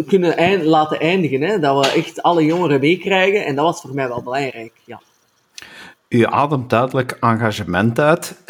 kunnen 0.06 0.64
laten 0.64 1.00
eindigen. 1.00 1.40
Hè? 1.40 1.58
Dat 1.58 1.86
we 1.86 1.92
echt 1.92 2.22
alle 2.22 2.44
jongeren 2.44 2.80
meekrijgen. 2.80 3.44
En 3.44 3.54
dat 3.54 3.64
was 3.64 3.80
voor 3.80 3.94
mij 3.94 4.08
wel 4.08 4.22
belangrijk. 4.22 4.72
Ja. 4.84 5.00
U 6.08 6.24
ademt 6.24 6.70
duidelijk 6.70 7.16
engagement 7.20 7.98
uit. 7.98 8.42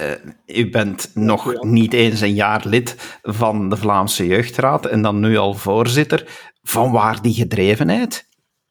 Uh, 0.47 0.59
u 0.59 0.71
bent 0.71 1.11
nog 1.15 1.63
niet 1.63 1.93
eens 1.93 2.21
een 2.21 2.35
jaar 2.35 2.63
lid 2.65 3.19
van 3.23 3.69
de 3.69 3.77
Vlaamse 3.77 4.27
Jeugdraad 4.27 4.87
en 4.87 5.03
dan 5.03 5.21
nu 5.21 5.37
al 5.37 5.55
voorzitter. 5.55 6.51
Van 6.63 6.93
waar 6.93 7.23
die 7.23 7.35
gedrevenheid? 7.35 8.29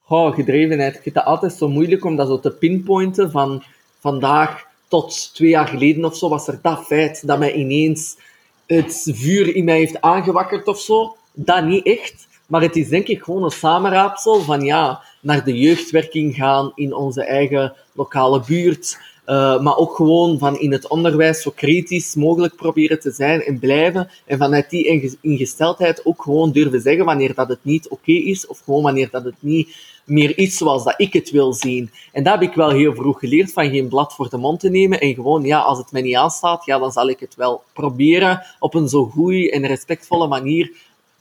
Oh, 0.08 0.36
gedrevenheid. 0.36 0.96
Ik 0.96 1.02
vind 1.02 1.16
het 1.16 1.26
altijd 1.26 1.54
zo 1.54 1.70
moeilijk 1.70 2.06
om 2.06 2.16
dat 2.16 2.28
zo 2.28 2.40
te 2.40 2.52
pinpointen. 2.52 3.32
Van 3.32 3.64
vandaag 4.00 4.66
tot 4.88 5.34
twee 5.34 5.50
jaar 5.50 5.68
geleden 5.68 6.06
of 6.06 6.18
zo 6.18 6.30
was 6.30 6.48
er 6.48 6.60
dat 6.62 6.86
feit 6.86 7.28
dat 7.28 7.40
mij 7.40 7.54
ineens 7.54 8.18
het 8.66 9.12
vuur 9.14 9.56
in 9.56 9.66
mij 9.66 9.78
heeft 9.78 10.02
aangewakkerd 10.02 10.68
of 10.68 10.80
zo. 10.80 11.16
Dat 11.34 11.66
niet 11.66 11.86
echt. 11.86 12.28
Maar 12.48 12.62
het 12.62 12.76
is 12.76 12.90
denk 12.90 13.08
ik 13.08 13.24
gewoon 13.24 13.44
een 13.44 13.52
samenraapsel 13.52 14.42
van 14.42 14.62
ja, 14.62 15.02
naar 15.22 15.44
de 15.44 15.58
jeugdwerking 15.58 16.36
gaan 16.36 16.72
in 16.76 16.94
onze 16.94 17.24
eigen 17.24 17.74
lokale 17.94 18.44
buurt. 18.48 18.98
Uh, 19.28 19.62
maar 19.62 19.78
ook 19.78 19.96
gewoon 19.96 20.38
van 20.40 20.60
in 20.60 20.72
het 20.72 20.88
onderwijs 20.88 21.42
zo 21.42 21.52
kritisch 21.56 22.16
mogelijk 22.16 22.56
proberen 22.56 23.00
te 23.00 23.12
zijn 23.12 23.42
en 23.42 23.60
blijven. 23.60 24.10
En 24.26 24.38
vanuit 24.38 24.70
die 24.70 25.18
ingesteldheid 25.22 26.06
ook 26.06 26.22
gewoon 26.22 26.52
durven 26.52 26.82
zeggen 26.82 27.06
wanneer 27.06 27.34
dat 27.34 27.50
het 27.50 27.60
niet 27.62 27.90
oké 27.90 28.12
is. 28.12 28.48
Of 28.48 28.62
gewoon 28.66 28.84
wanneer 28.84 29.10
dat 29.12 29.24
het 29.24 29.36
niet 29.40 29.76
meer 30.06 30.38
is 30.38 30.58
zoals 30.58 30.84
dat 30.84 30.94
ik 30.98 31.14
het 31.14 31.32
wil 31.32 31.54
zien. 31.54 31.92
En 32.12 32.24
dat 32.24 32.34
heb 32.34 32.50
ik 32.50 32.56
wel 32.56 32.70
heel 32.70 32.96
vroeg 32.96 33.20
geleerd, 33.20 33.54
van 33.54 33.70
geen 33.70 33.88
blad 33.88 34.14
voor 34.14 34.30
de 34.30 34.38
mond 34.38 34.60
te 34.60 34.70
nemen. 34.70 35.00
En 35.00 35.14
gewoon, 35.14 35.44
ja, 35.44 35.60
als 35.60 35.78
het 35.78 35.92
mij 35.92 36.02
niet 36.02 36.16
aanstaat, 36.16 36.66
ja, 36.66 36.80
dan 36.80 36.92
zal 36.92 37.10
ik 37.10 37.20
het 37.20 37.36
wel 37.36 37.64
proberen 37.74 38.46
op 38.60 38.74
een 38.74 38.90
zo 38.90 39.06
goede 39.06 39.52
en 39.52 39.66
respectvolle 39.66 40.28
manier 40.28 40.72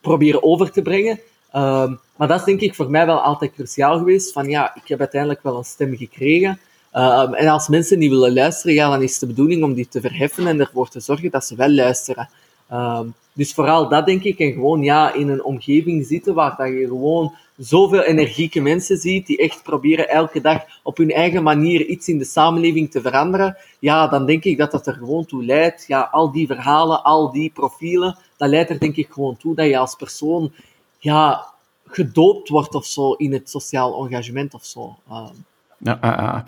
proberen 0.04 0.42
over 0.42 0.70
te 0.70 0.82
brengen. 0.82 1.20
Um, 1.56 2.00
maar 2.16 2.28
dat 2.28 2.38
is 2.38 2.44
denk 2.44 2.60
ik 2.60 2.74
voor 2.74 2.90
mij 2.90 3.06
wel 3.06 3.20
altijd 3.20 3.52
cruciaal 3.54 3.98
geweest. 3.98 4.32
Van 4.32 4.48
ja, 4.48 4.74
ik 4.74 4.88
heb 4.88 4.98
uiteindelijk 4.98 5.42
wel 5.42 5.56
een 5.56 5.64
stem 5.64 5.96
gekregen. 5.96 6.58
Um, 6.92 7.34
en 7.34 7.48
als 7.48 7.68
mensen 7.68 7.98
niet 7.98 8.10
willen 8.10 8.32
luisteren, 8.32 8.74
ja, 8.74 8.90
dan 8.90 9.02
is 9.02 9.18
de 9.18 9.26
bedoeling 9.26 9.62
om 9.62 9.74
die 9.74 9.88
te 9.88 10.00
verheffen 10.00 10.46
en 10.46 10.60
ervoor 10.60 10.88
te 10.88 11.00
zorgen 11.00 11.30
dat 11.30 11.44
ze 11.44 11.56
wel 11.56 11.70
luisteren. 11.70 12.28
Ehm, 12.68 13.06
dus 13.32 13.54
vooral 13.54 13.88
dat 13.88 14.06
denk 14.06 14.22
ik. 14.22 14.38
En 14.38 14.52
gewoon 14.52 14.82
ja, 14.82 15.12
in 15.12 15.28
een 15.28 15.44
omgeving 15.44 16.06
zitten 16.06 16.34
waar 16.34 16.54
dat 16.56 16.68
je 16.68 16.86
gewoon 16.86 17.32
zoveel 17.56 18.02
energieke 18.02 18.60
mensen 18.60 18.96
ziet 18.96 19.26
die 19.26 19.36
echt 19.36 19.62
proberen 19.62 20.08
elke 20.08 20.40
dag 20.40 20.62
op 20.82 20.96
hun 20.96 21.10
eigen 21.10 21.42
manier 21.42 21.86
iets 21.86 22.08
in 22.08 22.18
de 22.18 22.24
samenleving 22.24 22.90
te 22.90 23.00
veranderen. 23.00 23.56
Ja, 23.78 24.08
dan 24.08 24.26
denk 24.26 24.44
ik 24.44 24.58
dat 24.58 24.70
dat 24.70 24.86
er 24.86 24.94
gewoon 24.94 25.26
toe 25.26 25.44
leidt. 25.44 25.84
Ja, 25.86 26.08
al 26.12 26.32
die 26.32 26.46
verhalen, 26.46 27.02
al 27.02 27.32
die 27.32 27.50
profielen, 27.54 28.18
dat 28.44 28.52
leidt 28.52 28.70
er 28.70 28.78
denk 28.78 28.96
ik 28.96 29.08
gewoon 29.10 29.36
toe 29.36 29.54
dat 29.54 29.66
je 29.66 29.78
als 29.78 29.94
persoon 29.94 30.52
ja, 30.98 31.46
gedoopt 31.86 32.48
wordt 32.48 32.74
of 32.74 32.86
zo 32.86 33.12
in 33.12 33.32
het 33.32 33.50
sociaal 33.50 34.06
engagement 34.06 34.54
of 34.54 34.64
zo. 34.64 34.96
Ehm. 35.08 35.34
Ja, 35.78 35.98
uh, 36.04 36.24
uh. 36.24 36.40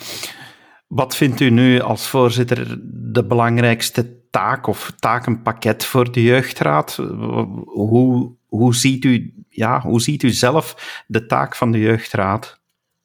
Wat 0.87 1.17
vindt 1.17 1.41
u 1.41 1.50
nu 1.50 1.81
als 1.81 2.09
voorzitter 2.09 2.79
de 3.12 3.25
belangrijkste 3.25 4.31
taak 4.31 4.67
of 4.67 4.93
takenpakket 4.99 5.85
voor 5.85 6.12
de 6.12 6.23
jeugdraad? 6.23 6.97
Hoe, 7.67 8.31
hoe, 8.49 8.75
ziet 8.75 9.05
u, 9.05 9.35
ja, 9.49 9.81
hoe 9.81 10.00
ziet 10.00 10.23
u 10.23 10.31
zelf 10.31 11.03
de 11.07 11.26
taak 11.26 11.57
van 11.57 11.71
de 11.71 11.79
jeugdraad? 11.79 12.59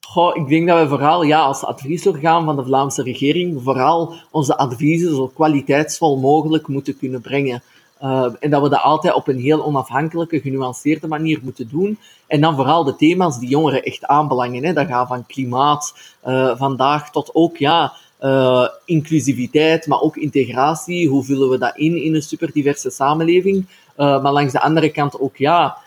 Goh, 0.08 0.36
ik 0.36 0.48
denk 0.48 0.68
dat 0.68 0.82
we 0.82 0.88
vooral 0.88 1.24
ja, 1.24 1.40
als 1.40 1.64
adviesorgaan 1.64 2.46
van 2.46 2.56
de 2.56 2.66
Vlaamse 2.66 3.04
regering 3.04 3.62
vooral 3.64 4.14
onze 4.32 4.58
adviezen 4.58 5.16
zo 5.16 5.28
kwaliteitsvol 5.28 6.20
mogelijk 6.20 6.68
moeten 6.68 6.98
kunnen 6.98 7.22
brengen. 7.22 7.64
Uh, 8.02 8.34
en 8.40 8.50
dat 8.50 8.62
we 8.62 8.70
dat 8.70 8.82
altijd 8.82 9.14
op 9.14 9.28
een 9.28 9.40
heel 9.40 9.66
onafhankelijke, 9.66 10.42
genuanceerde 10.42 11.08
manier 11.08 11.40
moeten 11.44 11.70
doen. 11.70 12.00
En 12.28 12.42
dan 12.42 12.56
vooral 12.56 12.84
de 12.84 12.96
thema's 12.96 13.40
die 13.40 13.50
jongeren 13.50 13.84
echt 13.84 14.06
aanbelangen. 14.06 14.64
Hè. 14.64 14.74
Dat 14.74 14.88
gaat 14.88 15.08
van 15.08 15.26
klimaat 15.26 15.94
uh, 16.28 16.58
vandaag 16.58 17.12
tot 17.12 17.30
ook 17.34 17.58
ja, 17.58 17.94
uh, 18.22 18.68
inclusiviteit, 18.86 19.88
maar 19.88 20.02
ook 20.02 20.18
integratie. 20.18 21.08
Hoe 21.08 21.24
vullen 21.24 21.50
we 21.50 21.58
dat 21.58 21.78
in 21.78 22.04
in 22.04 22.16
een 22.16 22.22
superdiverse 22.22 22.90
samenleving? 22.90 23.66
maar 23.96 24.32
langs 24.32 24.54
de 24.54 24.62
andere 24.62 24.90
kant 24.90 25.20
ook 25.20 25.38
ja, 25.38 25.78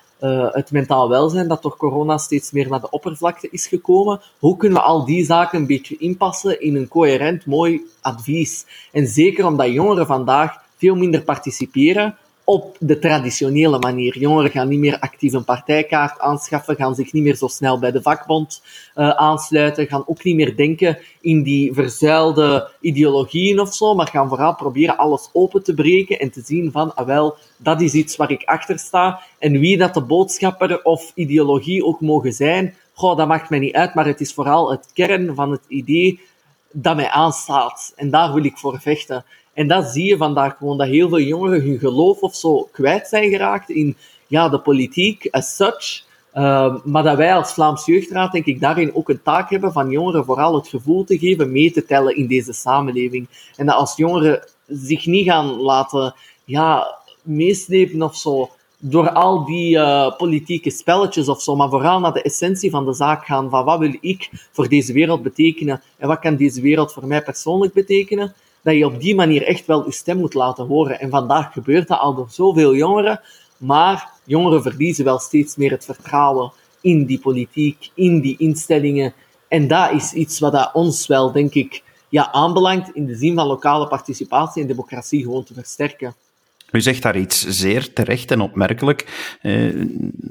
het 0.50 0.70
mentaal 0.70 1.08
welzijn 1.08 1.48
dat 1.48 1.62
door 1.62 1.76
corona 1.76 2.18
steeds 2.18 2.50
meer 2.50 2.68
naar 2.68 2.80
de 2.80 2.90
oppervlakte 2.90 3.48
is 3.50 3.66
gekomen. 3.66 4.20
Hoe 4.38 4.56
kunnen 4.56 4.78
we 4.78 4.84
al 4.84 5.04
die 5.04 5.24
zaken 5.24 5.58
een 5.58 5.66
beetje 5.66 5.96
inpassen 5.96 6.60
in 6.60 6.76
een 6.76 6.88
coherent, 6.88 7.46
mooi 7.46 7.80
advies? 8.00 8.66
En 8.92 9.06
zeker 9.06 9.46
omdat 9.46 9.72
jongeren 9.72 10.06
vandaag 10.06 10.63
veel 10.76 10.94
minder 10.94 11.22
participeren 11.22 12.16
op 12.44 12.76
de 12.80 12.98
traditionele 12.98 13.78
manier. 13.78 14.18
Jongeren 14.18 14.50
gaan 14.50 14.68
niet 14.68 14.78
meer 14.78 14.98
actief 14.98 15.32
een 15.32 15.44
partijkaart 15.44 16.18
aanschaffen, 16.18 16.76
gaan 16.76 16.94
zich 16.94 17.12
niet 17.12 17.22
meer 17.22 17.36
zo 17.36 17.46
snel 17.46 17.78
bij 17.78 17.90
de 17.90 18.02
vakbond 18.02 18.62
uh, 18.94 19.10
aansluiten, 19.10 19.86
gaan 19.86 20.04
ook 20.06 20.24
niet 20.24 20.36
meer 20.36 20.56
denken 20.56 20.98
in 21.20 21.42
die 21.42 21.72
verzuilde 21.72 22.70
ideologieën 22.80 23.60
of 23.60 23.74
zo, 23.74 23.94
maar 23.94 24.06
gaan 24.06 24.28
vooral 24.28 24.54
proberen 24.54 24.96
alles 24.96 25.28
open 25.32 25.62
te 25.62 25.74
breken 25.74 26.18
en 26.18 26.30
te 26.30 26.42
zien 26.44 26.72
van, 26.72 26.94
ah 26.94 27.06
wel, 27.06 27.36
dat 27.56 27.80
is 27.80 27.92
iets 27.92 28.16
waar 28.16 28.30
ik 28.30 28.42
achter 28.44 28.78
sta. 28.78 29.20
En 29.38 29.58
wie 29.58 29.76
dat 29.76 29.94
de 29.94 30.02
boodschapper 30.02 30.82
of 30.82 31.12
ideologie 31.14 31.84
ook 31.84 32.00
mogen 32.00 32.32
zijn, 32.32 32.74
goh, 32.92 33.16
dat 33.16 33.28
maakt 33.28 33.50
mij 33.50 33.58
niet 33.58 33.74
uit, 33.74 33.94
maar 33.94 34.06
het 34.06 34.20
is 34.20 34.32
vooral 34.32 34.70
het 34.70 34.90
kern 34.92 35.34
van 35.34 35.50
het 35.50 35.64
idee 35.68 36.20
dat 36.72 36.96
mij 36.96 37.08
aanstaat. 37.08 37.92
En 37.96 38.10
daar 38.10 38.32
wil 38.32 38.44
ik 38.44 38.58
voor 38.58 38.80
vechten. 38.80 39.24
En 39.54 39.68
dat 39.68 39.86
zie 39.86 40.04
je 40.04 40.16
vandaag 40.16 40.56
gewoon, 40.56 40.78
dat 40.78 40.86
heel 40.86 41.08
veel 41.08 41.20
jongeren 41.20 41.62
hun 41.62 41.78
geloof 41.78 42.20
of 42.20 42.34
zo 42.34 42.68
kwijt 42.72 43.08
zijn 43.08 43.30
geraakt 43.30 43.70
in 43.70 43.96
ja, 44.26 44.48
de 44.48 44.58
politiek 44.58 45.28
as 45.30 45.56
such. 45.56 46.04
Uh, 46.34 46.76
maar 46.84 47.02
dat 47.02 47.16
wij 47.16 47.34
als 47.34 47.52
Vlaams 47.52 47.86
Jeugdraad, 47.86 48.32
denk 48.32 48.44
ik, 48.44 48.60
daarin 48.60 48.94
ook 48.94 49.08
een 49.08 49.22
taak 49.22 49.50
hebben 49.50 49.72
van 49.72 49.90
jongeren 49.90 50.24
vooral 50.24 50.54
het 50.54 50.68
gevoel 50.68 51.04
te 51.04 51.18
geven 51.18 51.52
mee 51.52 51.70
te 51.70 51.84
tellen 51.84 52.16
in 52.16 52.26
deze 52.26 52.52
samenleving. 52.52 53.26
En 53.56 53.66
dat 53.66 53.74
als 53.74 53.96
jongeren 53.96 54.44
zich 54.66 55.06
niet 55.06 55.26
gaan 55.26 55.46
laten 55.46 56.14
ja, 56.44 56.98
meeslepen 57.22 58.02
of 58.02 58.16
zo 58.16 58.50
door 58.78 59.10
al 59.10 59.44
die 59.44 59.76
uh, 59.76 60.16
politieke 60.16 60.70
spelletjes 60.70 61.28
of 61.28 61.42
zo, 61.42 61.56
maar 61.56 61.68
vooral 61.68 62.00
naar 62.00 62.12
de 62.12 62.22
essentie 62.22 62.70
van 62.70 62.84
de 62.84 62.92
zaak 62.92 63.26
gaan 63.26 63.50
van 63.50 63.64
wat 63.64 63.78
wil 63.78 63.96
ik 64.00 64.30
voor 64.52 64.68
deze 64.68 64.92
wereld 64.92 65.22
betekenen 65.22 65.82
en 65.96 66.08
wat 66.08 66.18
kan 66.18 66.36
deze 66.36 66.60
wereld 66.60 66.92
voor 66.92 67.06
mij 67.06 67.22
persoonlijk 67.22 67.72
betekenen 67.72 68.34
dat 68.64 68.74
je 68.74 68.86
op 68.86 69.00
die 69.00 69.14
manier 69.14 69.42
echt 69.42 69.66
wel 69.66 69.84
je 69.84 69.92
stem 69.92 70.18
moet 70.18 70.34
laten 70.34 70.66
horen. 70.66 71.00
En 71.00 71.10
vandaag 71.10 71.52
gebeurt 71.52 71.88
dat 71.88 71.98
al 71.98 72.14
door 72.14 72.30
zoveel 72.30 72.74
jongeren, 72.74 73.20
maar 73.56 74.10
jongeren 74.24 74.62
verliezen 74.62 75.04
wel 75.04 75.18
steeds 75.18 75.56
meer 75.56 75.70
het 75.70 75.84
vertrouwen 75.84 76.52
in 76.80 77.04
die 77.04 77.18
politiek, 77.18 77.90
in 77.94 78.20
die 78.20 78.36
instellingen. 78.38 79.12
En 79.48 79.68
dat 79.68 79.92
is 79.92 80.12
iets 80.12 80.38
wat 80.38 80.52
dat 80.52 80.70
ons 80.72 81.06
wel, 81.06 81.32
denk 81.32 81.54
ik, 81.54 81.82
ja, 82.08 82.32
aanbelangt 82.32 82.90
in 82.94 83.06
de 83.06 83.14
zin 83.14 83.34
van 83.34 83.46
lokale 83.46 83.88
participatie 83.88 84.62
en 84.62 84.68
democratie 84.68 85.22
gewoon 85.22 85.44
te 85.44 85.54
versterken. 85.54 86.14
U 86.70 86.80
zegt 86.80 87.02
daar 87.02 87.16
iets 87.16 87.46
zeer 87.48 87.92
terecht 87.92 88.30
en 88.30 88.40
opmerkelijk. 88.40 89.32
Eh, 89.40 89.84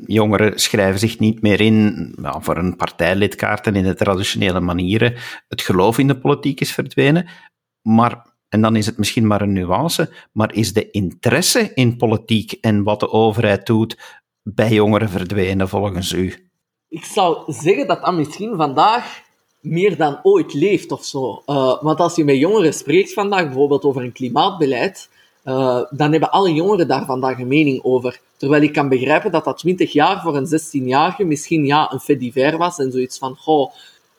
jongeren 0.06 0.60
schrijven 0.60 1.00
zich 1.00 1.20
niet 1.20 1.42
meer 1.42 1.62
in 1.62 2.13
nou, 2.16 2.44
voor 2.44 2.58
een 2.58 2.75
partijlidkaart 2.75 3.68
en 3.68 3.75
in 3.75 3.84
de 3.84 3.96
traditionele 3.96 4.60
manieren. 4.60 5.16
Het 5.48 5.62
geloof 5.62 5.98
in 5.98 6.08
de 6.08 6.18
politiek 6.18 6.62
is 6.62 6.72
verdwenen. 6.72 7.30
Maar, 7.84 8.25
en 8.50 8.62
dan 8.62 8.75
is 8.75 8.86
het 8.86 8.98
misschien 8.98 9.28
maar 9.28 9.42
een 9.42 9.54
nuance, 9.54 10.10
maar 10.32 10.54
is 10.54 10.74
de 10.74 10.92
interesse 10.92 11.72
in 11.74 11.98
politiek 11.98 12.52
en 12.52 12.84
wat 12.84 13.00
de 13.00 13.12
overheid 13.12 13.66
doet 13.66 14.22
bij 14.44 14.74
jongeren 14.74 15.10
verdwenen 15.10 15.70
volgens 15.70 16.12
u? 16.12 16.50
Ik 16.88 17.06
zou 17.06 17.54
zeggen 17.54 17.88
dat 17.88 18.02
dat 18.02 18.13
misschien 18.13 18.56
vandaag 18.56 19.22
meer 19.62 19.98
dan 19.98 20.20
ooit 20.24 20.54
leeft 20.54 20.92
of 20.92 21.06
zo. 21.06 21.44
Uh, 21.46 21.82
want 21.82 22.00
als 22.00 22.16
je 22.16 22.24
met 22.24 22.38
jongeren 22.38 22.74
spreekt 22.74 23.13
vandaag, 23.13 23.44
bijvoorbeeld 23.44 23.84
over 23.84 24.04
een 24.04 24.12
klimaatbeleid, 24.12 25.10
uh, 25.46 25.82
dan 25.90 26.12
hebben 26.12 26.32
alle 26.32 26.54
jongeren 26.54 26.88
daar 26.88 27.06
vandaag 27.06 27.40
een 27.40 27.48
mening 27.48 27.84
over. 27.84 28.20
Terwijl 28.38 28.62
ik 28.62 28.74
kan 28.74 28.90
begrijpen 28.90 29.32
dat 29.32 29.44
dat 29.44 29.58
20 29.58 29.94
jaar 29.94 30.22
voor 30.22 30.36
een 30.36 30.48
16-jarige 30.48 31.24
misschien 31.24 31.66
ja, 31.66 31.92
een 31.92 32.00
fait 32.00 32.56
was 32.58 32.80
en 32.80 32.92
zoiets 32.92 33.18
van, 33.18 33.36
goh, 33.36 33.74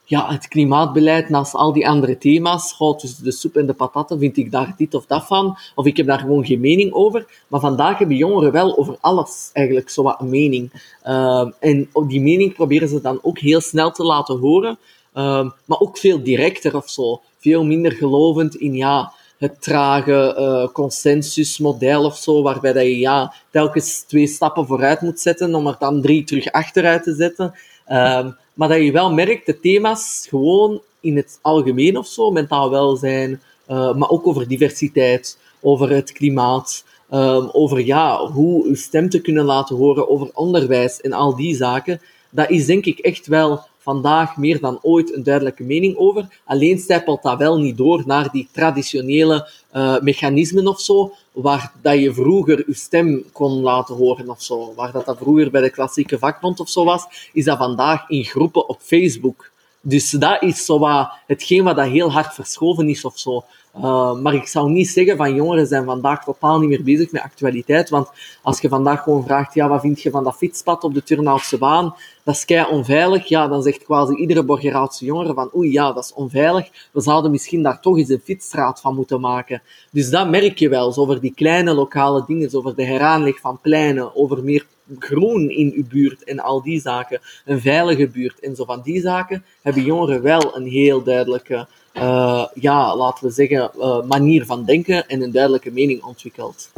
ja, 0.04 0.32
het 0.32 0.48
klimaatbeleid 0.48 1.28
naast 1.28 1.54
al 1.54 1.72
die 1.72 1.88
andere 1.88 2.18
thema's, 2.18 2.72
goh, 2.72 2.98
tussen 2.98 3.24
de 3.24 3.32
soep 3.32 3.56
en 3.56 3.66
de 3.66 3.72
patatten 3.72 4.18
vind 4.18 4.36
ik 4.36 4.50
daar 4.50 4.74
dit 4.76 4.94
of 4.94 5.06
dat 5.06 5.26
van, 5.26 5.56
of 5.74 5.86
ik 5.86 5.96
heb 5.96 6.06
daar 6.06 6.18
gewoon 6.18 6.46
geen 6.46 6.60
mening 6.60 6.92
over. 6.92 7.26
Maar 7.48 7.60
vandaag 7.60 7.98
hebben 7.98 8.16
jongeren 8.16 8.52
wel 8.52 8.78
over 8.78 8.96
alles 9.00 9.50
eigenlijk 9.52 9.90
zo 9.90 10.02
wat 10.02 10.20
een 10.20 10.28
mening. 10.28 10.72
Uh, 11.06 11.50
en 11.60 11.88
die 12.06 12.20
mening 12.20 12.54
proberen 12.54 12.88
ze 12.88 13.00
dan 13.00 13.18
ook 13.22 13.38
heel 13.38 13.60
snel 13.60 13.90
te 13.90 14.02
laten 14.02 14.38
horen, 14.38 14.78
uh, 15.14 15.50
maar 15.64 15.78
ook 15.78 15.98
veel 15.98 16.22
directer 16.22 16.76
of 16.76 16.90
zo. 16.90 17.20
Veel 17.38 17.64
minder 17.64 17.92
gelovend 17.92 18.54
in, 18.54 18.74
ja, 18.74 19.12
het 19.38 19.62
trage 19.62 20.36
uh, 20.38 20.72
consensusmodel 20.72 22.04
of 22.04 22.16
zo, 22.16 22.42
waarbij 22.42 22.72
dat 22.72 22.82
je 22.82 22.98
ja, 22.98 23.34
telkens 23.50 24.02
twee 24.02 24.26
stappen 24.26 24.66
vooruit 24.66 25.00
moet 25.00 25.20
zetten 25.20 25.54
om 25.54 25.66
er 25.66 25.76
dan 25.78 26.00
drie 26.00 26.24
terug 26.24 26.52
achteruit 26.52 27.02
te 27.02 27.14
zetten. 27.14 27.54
Uh, 27.88 28.26
maar 28.54 28.68
dat 28.68 28.82
je 28.82 28.92
wel 28.92 29.12
merkt, 29.12 29.46
de 29.46 29.60
thema's 29.60 30.26
gewoon 30.28 30.80
in 31.00 31.16
het 31.16 31.38
algemeen 31.42 31.96
of 31.96 32.06
zo, 32.06 32.30
mentaal 32.30 32.70
welzijn, 32.70 33.40
uh, 33.70 33.94
maar 33.94 34.10
ook 34.10 34.26
over 34.26 34.48
diversiteit, 34.48 35.38
over 35.60 35.90
het 35.90 36.12
klimaat, 36.12 36.84
um, 37.10 37.48
over 37.52 37.84
ja, 37.84 38.26
hoe 38.26 38.64
uw 38.64 38.74
stem 38.74 39.08
te 39.08 39.20
kunnen 39.20 39.44
laten 39.44 39.76
horen, 39.76 40.10
over 40.10 40.30
onderwijs 40.34 41.00
en 41.00 41.12
al 41.12 41.36
die 41.36 41.56
zaken. 41.56 42.00
Dat 42.30 42.50
is 42.50 42.66
denk 42.66 42.84
ik 42.84 42.98
echt 42.98 43.26
wel 43.26 43.60
vandaag 43.84 44.36
meer 44.36 44.60
dan 44.60 44.78
ooit 44.82 45.14
een 45.14 45.22
duidelijke 45.22 45.62
mening 45.62 45.96
over. 45.96 46.40
Alleen 46.44 46.78
stijpelt 46.78 47.22
dat 47.22 47.38
wel 47.38 47.58
niet 47.58 47.76
door 47.76 48.02
naar 48.06 48.30
die 48.32 48.48
traditionele 48.52 49.48
uh, 49.76 50.00
mechanismen 50.00 50.66
of 50.66 50.80
zo, 50.80 51.12
waar 51.32 51.72
dat 51.82 51.98
je 51.98 52.14
vroeger 52.14 52.64
je 52.66 52.74
stem 52.74 53.24
kon 53.32 53.60
laten 53.60 53.94
horen 53.94 54.28
of 54.28 54.42
zo. 54.42 54.74
Waar 54.74 54.92
dat, 54.92 55.04
dat 55.04 55.18
vroeger 55.18 55.50
bij 55.50 55.60
de 55.60 55.70
klassieke 55.70 56.18
vakbond 56.18 56.60
of 56.60 56.68
zo 56.68 56.84
was, 56.84 57.30
is 57.32 57.44
dat 57.44 57.58
vandaag 57.58 58.08
in 58.08 58.24
groepen 58.24 58.68
op 58.68 58.80
Facebook. 58.80 59.52
Dus 59.86 60.10
dat 60.10 60.42
is 60.42 60.64
zo 60.64 60.78
wat 60.78 61.10
hetgeen 61.26 61.64
wat 61.64 61.76
dat 61.76 61.86
heel 61.86 62.12
hard 62.12 62.34
verschoven 62.34 62.88
is 62.88 63.04
of 63.04 63.18
zo. 63.18 63.44
Uh, 63.76 64.20
maar 64.20 64.34
ik 64.34 64.46
zou 64.46 64.70
niet 64.70 64.88
zeggen 64.88 65.16
van 65.16 65.34
jongeren 65.34 65.66
zijn 65.66 65.84
vandaag 65.84 66.24
totaal 66.24 66.58
niet 66.58 66.68
meer 66.68 66.82
bezig 66.82 67.12
met 67.12 67.22
actualiteit. 67.22 67.90
Want 67.90 68.08
als 68.42 68.60
je 68.60 68.68
vandaag 68.68 69.02
gewoon 69.02 69.24
vraagt, 69.24 69.54
ja, 69.54 69.68
wat 69.68 69.80
vind 69.80 70.02
je 70.02 70.10
van 70.10 70.24
dat 70.24 70.36
fietspad 70.36 70.84
op 70.84 70.94
de 70.94 71.02
Turnhoutse 71.02 71.58
baan? 71.58 71.94
Dat 72.22 72.34
is 72.34 72.44
kei 72.44 72.66
onveilig. 72.70 73.28
Ja, 73.28 73.48
dan 73.48 73.62
zegt 73.62 73.84
quasi 73.84 74.14
iedere 74.14 74.42
Borgeraadse 74.42 75.04
jongere 75.04 75.34
van, 75.34 75.50
oei, 75.56 75.72
ja, 75.72 75.92
dat 75.92 76.04
is 76.04 76.12
onveilig. 76.12 76.68
We 76.92 77.00
zouden 77.00 77.30
misschien 77.30 77.62
daar 77.62 77.80
toch 77.80 77.98
eens 77.98 78.08
een 78.08 78.20
fietsstraat 78.24 78.80
van 78.80 78.94
moeten 78.94 79.20
maken. 79.20 79.62
Dus 79.90 80.10
dat 80.10 80.28
merk 80.28 80.58
je 80.58 80.68
wel, 80.68 80.92
zo 80.92 81.00
over 81.00 81.20
die 81.20 81.34
kleine 81.34 81.74
lokale 81.74 82.24
dingen, 82.26 82.54
over 82.54 82.74
de 82.74 82.84
heraanleg 82.84 83.40
van 83.40 83.58
pleinen, 83.60 84.16
over 84.16 84.44
meer 84.44 84.66
groen 84.98 85.50
in 85.50 85.72
uw 85.74 85.86
buurt 85.88 86.24
en 86.24 86.40
al 86.40 86.62
die 86.62 86.80
zaken. 86.80 87.20
Een 87.44 87.60
veilige 87.60 88.08
buurt 88.08 88.40
en 88.40 88.56
zo 88.56 88.64
van 88.64 88.82
die 88.82 89.00
zaken 89.00 89.44
hebben 89.62 89.82
jongeren 89.82 90.22
wel 90.22 90.56
een 90.56 90.66
heel 90.66 91.02
duidelijke 91.02 91.66
uh, 91.96 92.46
ja, 92.54 92.96
laten 92.96 93.26
we 93.26 93.32
zeggen, 93.32 93.70
uh, 93.78 94.02
manier 94.02 94.44
van 94.44 94.64
denken 94.64 95.08
en 95.08 95.22
een 95.22 95.32
duidelijke 95.32 95.70
mening 95.70 96.02
ontwikkeld. 96.02 96.70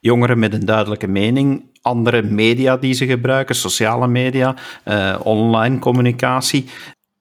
Jongeren 0.00 0.38
met 0.38 0.52
een 0.52 0.64
duidelijke 0.64 1.06
mening, 1.06 1.62
andere 1.82 2.22
media 2.22 2.76
die 2.76 2.94
ze 2.94 3.06
gebruiken, 3.06 3.54
sociale 3.54 4.08
media, 4.08 4.54
uh, 4.84 5.20
online 5.22 5.78
communicatie. 5.78 6.68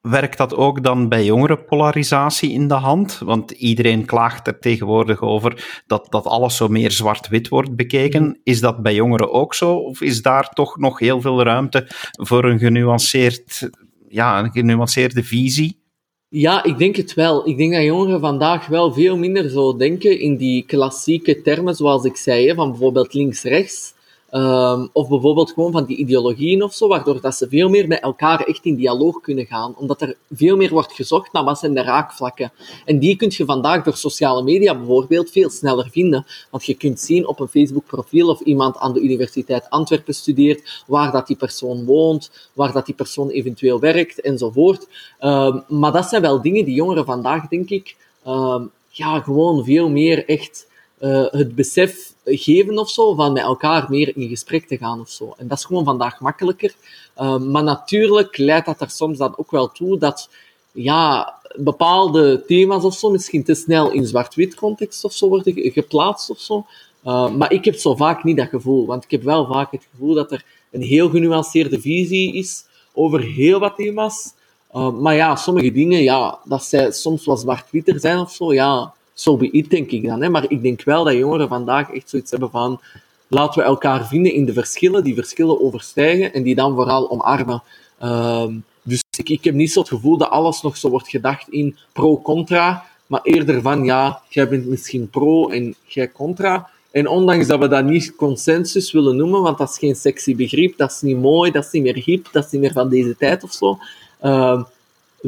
Werkt 0.05 0.37
dat 0.37 0.55
ook 0.55 0.83
dan 0.83 1.09
bij 1.09 1.25
jongeren 1.25 1.65
polarisatie 1.65 2.51
in 2.51 2.67
de 2.67 2.73
hand? 2.73 3.21
Want 3.23 3.51
iedereen 3.51 4.05
klaagt 4.05 4.47
er 4.47 4.59
tegenwoordig 4.59 5.21
over 5.21 5.83
dat, 5.87 6.07
dat 6.09 6.25
alles 6.25 6.55
zo 6.55 6.67
meer 6.67 6.91
zwart-wit 6.91 7.47
wordt 7.47 7.75
bekeken. 7.75 8.23
Mm. 8.23 8.39
Is 8.43 8.59
dat 8.59 8.81
bij 8.81 8.93
jongeren 8.93 9.31
ook 9.31 9.53
zo? 9.53 9.75
Of 9.75 10.01
is 10.01 10.21
daar 10.21 10.49
toch 10.49 10.77
nog 10.77 10.99
heel 10.99 11.21
veel 11.21 11.43
ruimte 11.43 11.87
voor 12.11 12.45
een 12.45 12.59
genuanceerd, 12.59 13.69
ja, 14.07 14.39
een 14.39 14.51
genuanceerde 14.51 15.23
visie? 15.23 15.83
Ja, 16.29 16.63
ik 16.63 16.77
denk 16.77 16.95
het 16.95 17.13
wel. 17.13 17.47
Ik 17.47 17.57
denk 17.57 17.73
dat 17.73 17.83
jongeren 17.83 18.19
vandaag 18.19 18.67
wel 18.67 18.93
veel 18.93 19.17
minder 19.17 19.49
zo 19.49 19.77
denken 19.77 20.19
in 20.19 20.37
die 20.37 20.65
klassieke 20.65 21.41
termen, 21.41 21.75
zoals 21.75 22.03
ik 22.03 22.15
zei, 22.15 22.53
van 22.53 22.69
bijvoorbeeld 22.69 23.13
links-rechts. 23.13 23.93
Um, 24.31 24.89
of 24.93 25.09
bijvoorbeeld 25.09 25.51
gewoon 25.51 25.71
van 25.71 25.85
die 25.85 25.97
ideologieën 25.97 26.63
of 26.63 26.73
zo, 26.73 26.87
waardoor 26.87 27.21
dat 27.21 27.35
ze 27.35 27.47
veel 27.49 27.69
meer 27.69 27.87
met 27.87 27.99
elkaar 27.99 28.39
echt 28.39 28.65
in 28.65 28.75
dialoog 28.75 29.21
kunnen 29.21 29.45
gaan. 29.45 29.75
Omdat 29.77 30.01
er 30.01 30.17
veel 30.31 30.57
meer 30.57 30.69
wordt 30.69 30.93
gezocht 30.93 31.33
naar 31.33 31.43
wat 31.43 31.59
zijn 31.59 31.73
de 31.73 31.81
raakvlakken. 31.81 32.51
En 32.85 32.99
die 32.99 33.15
kun 33.15 33.31
je 33.37 33.45
vandaag 33.45 33.83
door 33.83 33.95
sociale 33.95 34.43
media 34.43 34.77
bijvoorbeeld 34.77 35.31
veel 35.31 35.49
sneller 35.49 35.89
vinden. 35.91 36.25
Want 36.49 36.65
je 36.65 36.73
kunt 36.73 36.99
zien 36.99 37.27
op 37.27 37.39
een 37.39 37.47
Facebook-profiel 37.47 38.29
of 38.29 38.39
iemand 38.39 38.77
aan 38.77 38.93
de 38.93 39.01
Universiteit 39.01 39.69
Antwerpen 39.69 40.15
studeert, 40.15 40.83
waar 40.87 41.11
dat 41.11 41.27
die 41.27 41.37
persoon 41.37 41.85
woont, 41.85 42.31
waar 42.53 42.71
dat 42.71 42.85
die 42.85 42.95
persoon 42.95 43.29
eventueel 43.29 43.79
werkt, 43.79 44.21
enzovoort. 44.21 44.87
Um, 45.21 45.63
maar 45.67 45.91
dat 45.91 46.09
zijn 46.09 46.21
wel 46.21 46.41
dingen 46.41 46.65
die 46.65 46.75
jongeren 46.75 47.05
vandaag, 47.05 47.47
denk 47.47 47.69
ik, 47.69 47.95
um, 48.27 48.71
ja, 48.89 49.19
gewoon 49.19 49.63
veel 49.63 49.89
meer 49.89 50.27
echt 50.27 50.67
uh, 50.99 51.25
het 51.31 51.55
besef 51.55 52.13
geven 52.25 52.77
of 52.77 52.89
zo, 52.89 53.13
van 53.13 53.33
met 53.33 53.43
elkaar 53.43 53.85
meer 53.89 54.17
in 54.17 54.29
gesprek 54.29 54.67
te 54.67 54.77
gaan 54.77 54.99
of 54.99 55.09
zo. 55.09 55.33
En 55.37 55.47
dat 55.47 55.57
is 55.57 55.65
gewoon 55.65 55.83
vandaag 55.83 56.19
makkelijker. 56.19 56.73
Uh, 57.21 57.37
maar 57.37 57.63
natuurlijk 57.63 58.37
leidt 58.37 58.65
dat 58.65 58.81
er 58.81 58.89
soms 58.89 59.17
dan 59.17 59.33
ook 59.37 59.51
wel 59.51 59.71
toe 59.71 59.97
dat 59.97 60.29
ja, 60.71 61.35
bepaalde 61.55 62.43
thema's 62.47 62.83
of 62.83 62.95
zo 62.95 63.09
misschien 63.09 63.43
te 63.43 63.53
snel 63.53 63.91
in 63.91 64.07
zwart-wit 64.07 64.55
context 64.55 65.03
of 65.03 65.13
zo 65.13 65.27
worden 65.27 65.53
geplaatst 65.71 66.29
of 66.29 66.39
zo. 66.39 66.65
Uh, 67.05 67.35
maar 67.35 67.51
ik 67.51 67.65
heb 67.65 67.75
zo 67.75 67.95
vaak 67.95 68.23
niet 68.23 68.37
dat 68.37 68.49
gevoel, 68.49 68.85
want 68.85 69.03
ik 69.03 69.11
heb 69.11 69.23
wel 69.23 69.45
vaak 69.45 69.71
het 69.71 69.87
gevoel 69.91 70.13
dat 70.13 70.31
er 70.31 70.45
een 70.71 70.81
heel 70.81 71.09
genuanceerde 71.09 71.81
visie 71.81 72.33
is 72.33 72.65
over 72.93 73.21
heel 73.21 73.59
wat 73.59 73.75
thema's. 73.75 74.33
Uh, 74.75 74.91
maar 74.91 75.15
ja, 75.15 75.35
sommige 75.35 75.71
dingen, 75.71 76.03
ja, 76.03 76.39
dat 76.43 76.63
zij 76.63 76.91
soms 76.91 77.25
wat 77.25 77.39
zwart-witter 77.39 77.99
zijn 77.99 78.19
of 78.19 78.31
zo, 78.31 78.53
ja, 78.53 78.93
be 79.23 79.65
denk 79.67 79.91
ik 79.91 80.07
dan. 80.07 80.21
Hè. 80.21 80.29
Maar 80.29 80.45
ik 80.47 80.61
denk 80.61 80.83
wel 80.83 81.03
dat 81.03 81.13
jongeren 81.13 81.47
vandaag 81.47 81.91
echt 81.91 82.09
zoiets 82.09 82.31
hebben 82.31 82.49
van 82.49 82.79
laten 83.27 83.61
we 83.61 83.67
elkaar 83.67 84.07
vinden 84.07 84.33
in 84.33 84.45
de 84.45 84.53
verschillen, 84.53 85.03
die 85.03 85.15
verschillen 85.15 85.61
overstijgen 85.61 86.33
en 86.33 86.43
die 86.43 86.55
dan 86.55 86.75
vooral 86.75 87.11
omarmen. 87.11 87.63
Uh, 88.03 88.45
dus 88.81 89.01
ik, 89.17 89.29
ik 89.29 89.43
heb 89.43 89.53
niet 89.53 89.71
zo 89.71 89.79
het 89.79 89.89
gevoel 89.89 90.17
dat 90.17 90.29
alles 90.29 90.61
nog 90.61 90.77
zo 90.77 90.89
wordt 90.89 91.09
gedacht 91.09 91.49
in 91.49 91.77
pro-contra, 91.93 92.85
maar 93.07 93.21
eerder 93.23 93.61
van 93.61 93.83
ja, 93.83 94.21
jij 94.29 94.49
bent 94.49 94.65
misschien 94.65 95.09
pro 95.09 95.49
en 95.49 95.75
jij 95.85 96.11
contra. 96.11 96.69
En 96.91 97.07
ondanks 97.07 97.47
dat 97.47 97.59
we 97.59 97.67
dat 97.67 97.85
niet 97.85 98.15
consensus 98.15 98.91
willen 98.91 99.15
noemen, 99.15 99.41
want 99.41 99.57
dat 99.57 99.69
is 99.69 99.77
geen 99.77 99.95
sexy 99.95 100.35
begrip, 100.35 100.77
dat 100.77 100.91
is 100.91 101.01
niet 101.01 101.17
mooi, 101.17 101.51
dat 101.51 101.65
is 101.65 101.71
niet 101.71 101.83
meer 101.83 102.03
hip, 102.03 102.27
dat 102.31 102.45
is 102.45 102.51
niet 102.51 102.61
meer 102.61 102.71
van 102.71 102.89
deze 102.89 103.17
tijd 103.17 103.43
of 103.43 103.51
zo. 103.51 103.77
Uh, 104.23 104.63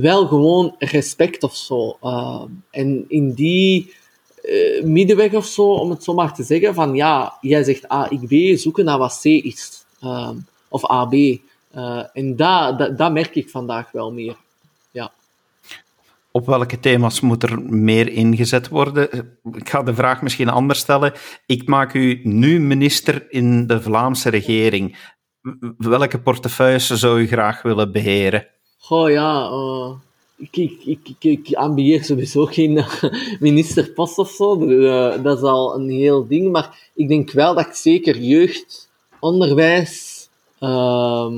wel 0.02 0.28
gewoon 0.28 0.76
respect 0.80 1.44
of 1.44 1.56
zo. 1.56 1.98
Uh, 2.04 2.44
en 2.72 3.06
in 3.08 3.34
die 3.34 3.94
uh, 4.44 4.84
middenweg 4.84 5.34
of 5.34 5.46
zo, 5.46 5.74
om 5.74 5.90
het 5.90 6.04
zo 6.04 6.14
maar 6.14 6.34
te 6.34 6.44
zeggen, 6.44 6.74
van 6.74 6.96
ja, 6.96 7.38
jij 7.42 7.64
zegt 7.64 7.92
A, 7.92 8.10
ik 8.10 8.28
B, 8.28 8.58
zoeken 8.58 8.86
naar 8.86 8.98
wat 8.98 9.20
C 9.22 9.26
is. 9.26 9.86
Uh, 10.04 10.30
of 10.70 10.86
AB. 10.86 11.14
en 12.14 12.36
dat, 12.36 13.12
merk 13.12 13.36
ik 13.36 13.50
vandaag 13.50 13.92
wel 13.92 14.12
meer. 14.12 14.36
Ja. 14.92 15.12
Op 16.32 16.46
welke 16.46 16.80
thema's 16.80 17.20
moet 17.20 17.44
er 17.44 17.62
meer 17.62 18.10
ingezet 18.12 18.68
worden? 18.68 19.10
Ik 19.54 19.70
ga 19.70 19.84
de 19.84 19.96
vraag 19.96 20.22
misschien 20.22 20.50
anders 20.50 20.80
stellen. 20.80 21.14
Ik 21.46 21.68
maak 21.68 21.94
u 21.94 22.22
nu 22.24 22.60
minister 22.60 23.32
in 23.32 23.68
de 23.68 23.82
Vlaamse 23.82 24.30
regering. 24.30 25.12
Welke 25.78 26.20
portefeuilles 26.20 26.88
zou 26.88 27.22
u 27.22 27.28
graag 27.28 27.62
willen 27.62 27.92
beheren? 27.92 28.48
Goh 28.80 29.10
ja, 29.10 29.50
uh, 29.50 29.92
ik, 30.38 30.56
ik, 30.58 30.82
ik, 30.86 31.24
ik, 31.24 31.56
ambieer 31.56 32.04
sowieso 32.04 32.46
geen 32.46 32.86
ministerpost 33.40 34.18
of 34.18 34.30
zo. 34.30 34.62
Uh, 34.62 35.24
dat 35.24 35.38
is 35.38 35.44
al 35.44 35.76
een 35.76 35.90
heel 35.90 36.28
ding. 36.28 36.52
Maar 36.52 36.90
ik 36.96 37.08
denk 37.08 37.32
wel 37.32 37.56
dat 37.56 37.66
ik 37.66 37.74
zeker 37.74 38.18
jeugd, 38.18 38.90
onderwijs, 39.20 40.28
uh, 40.60 41.34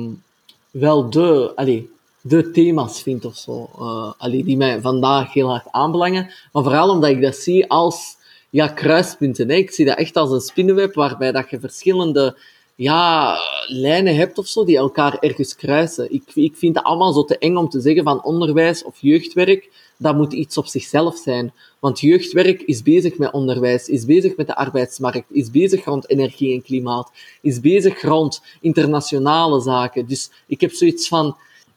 wel 0.72 1.10
de, 1.10 1.52
allez, 1.56 1.84
de 2.22 2.52
thema's 2.52 3.02
vind 3.02 3.26
of 3.26 3.36
zo. 3.36 3.70
Allee, 4.18 4.44
die 4.44 4.58
mij 4.58 4.82
vandaag 4.82 5.34
heel 5.34 5.50
hard 5.50 5.68
aanbelangen. 5.72 6.30
Maar 6.52 6.64
vooral 6.64 6.90
omdat 6.90 7.10
ik 7.10 7.22
dat 7.22 7.36
zie 7.36 7.70
als 7.70 8.18
ja, 8.50 8.68
kruispunten. 8.68 9.50
Hè. 9.50 9.56
Ik 9.56 9.72
zie 9.72 9.86
dat 9.86 9.98
echt 9.98 10.16
als 10.16 10.32
een 10.32 10.42
spinnenweb 10.42 10.94
waarbij 10.94 11.32
dat 11.32 11.50
je 11.50 11.60
verschillende 11.60 12.38
ja, 12.80 13.38
lijnen 13.68 14.16
hebt 14.16 14.38
of 14.38 14.48
zo, 14.48 14.64
die 14.64 14.78
elkaar 14.78 15.18
ergens 15.20 15.56
kruisen. 15.56 16.14
Ik, 16.14 16.24
ik 16.34 16.56
vind 16.56 16.76
het 16.76 16.86
allemaal 16.86 17.14
zo 17.14 17.24
te 17.24 17.38
eng 17.38 17.56
om 17.56 17.70
te 17.70 17.80
zeggen 17.80 18.04
van 18.04 18.24
onderwijs 18.24 18.84
of 18.84 18.98
jeugdwerk, 19.02 19.70
dat 19.98 20.16
moet 20.16 20.34
iets 20.34 20.58
op 20.58 20.66
zichzelf 20.66 21.18
zijn. 21.18 21.54
Want 21.80 22.00
jeugdwerk 22.00 22.62
is 22.62 22.84
bezig 22.84 23.18
met 23.18 23.32
onderwijs, 23.32 23.88
is 23.88 24.06
bezig 24.06 24.36
met 24.36 24.48
de 24.48 24.56
arbeidsmarkt, 24.56 25.26
is 25.32 25.52
bezig 25.52 25.86
rond 25.86 26.10
energie 26.10 26.54
en 26.54 26.62
klimaat, 26.62 27.12
is 27.42 27.60
bezig 27.60 28.02
rond 28.02 28.42
internationale 28.62 29.62
zaken. 29.62 30.08
Dus 30.08 30.32
ik 30.48 30.62
heb 30.62 30.72
zoiets 30.72 31.08
van, 31.08 31.36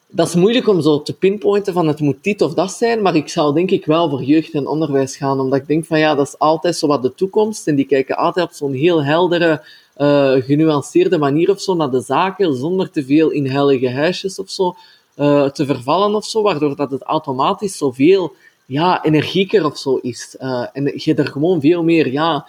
dat 0.08 0.28
is 0.28 0.34
moeilijk 0.34 0.68
om 0.68 0.80
zo 0.80 1.02
te 1.02 1.12
pinpointen 1.12 1.72
van 1.72 1.88
het 1.88 2.00
moet 2.00 2.24
dit 2.24 2.42
of 2.42 2.54
dat 2.54 2.72
zijn, 2.72 3.02
maar 3.02 3.16
ik 3.16 3.28
zou 3.28 3.54
denk 3.54 3.70
ik 3.70 3.86
wel 3.86 4.10
voor 4.10 4.22
jeugd 4.22 4.52
en 4.52 4.66
onderwijs 4.66 5.16
gaan, 5.16 5.40
omdat 5.40 5.58
ik 5.58 5.66
denk 5.66 5.84
van 5.84 5.98
ja, 5.98 6.14
dat 6.14 6.26
is 6.26 6.38
altijd 6.38 6.76
zo 6.76 6.86
wat 6.86 7.02
de 7.02 7.14
toekomst 7.14 7.68
en 7.68 7.74
die 7.74 7.86
kijken 7.86 8.16
altijd 8.16 8.46
op 8.46 8.52
zo'n 8.52 8.72
heel 8.72 9.04
heldere 9.04 9.62
uh, 9.96 10.34
genuanceerde 10.34 11.18
manier 11.18 11.50
of 11.50 11.60
zo 11.60 11.74
naar 11.74 11.90
de 11.90 12.00
zaken, 12.00 12.56
zonder 12.56 12.90
te 12.90 13.04
veel 13.04 13.30
in 13.30 13.46
heilige 13.46 13.90
huisjes 13.90 14.38
of 14.38 14.50
zo 14.50 14.76
uh, 15.16 15.48
te 15.48 15.66
vervallen 15.66 16.14
of 16.14 16.24
zo, 16.24 16.42
waardoor 16.42 16.76
dat 16.76 16.90
het 16.90 17.02
automatisch 17.02 17.76
zoveel 17.76 18.34
ja, 18.66 19.04
energieker 19.04 19.64
of 19.64 19.78
zo 19.78 19.96
is. 19.96 20.36
Uh, 20.40 20.66
en 20.72 20.92
je 20.94 21.14
er 21.14 21.26
gewoon 21.26 21.60
veel 21.60 21.82
meer 21.82 22.12
ja, 22.12 22.46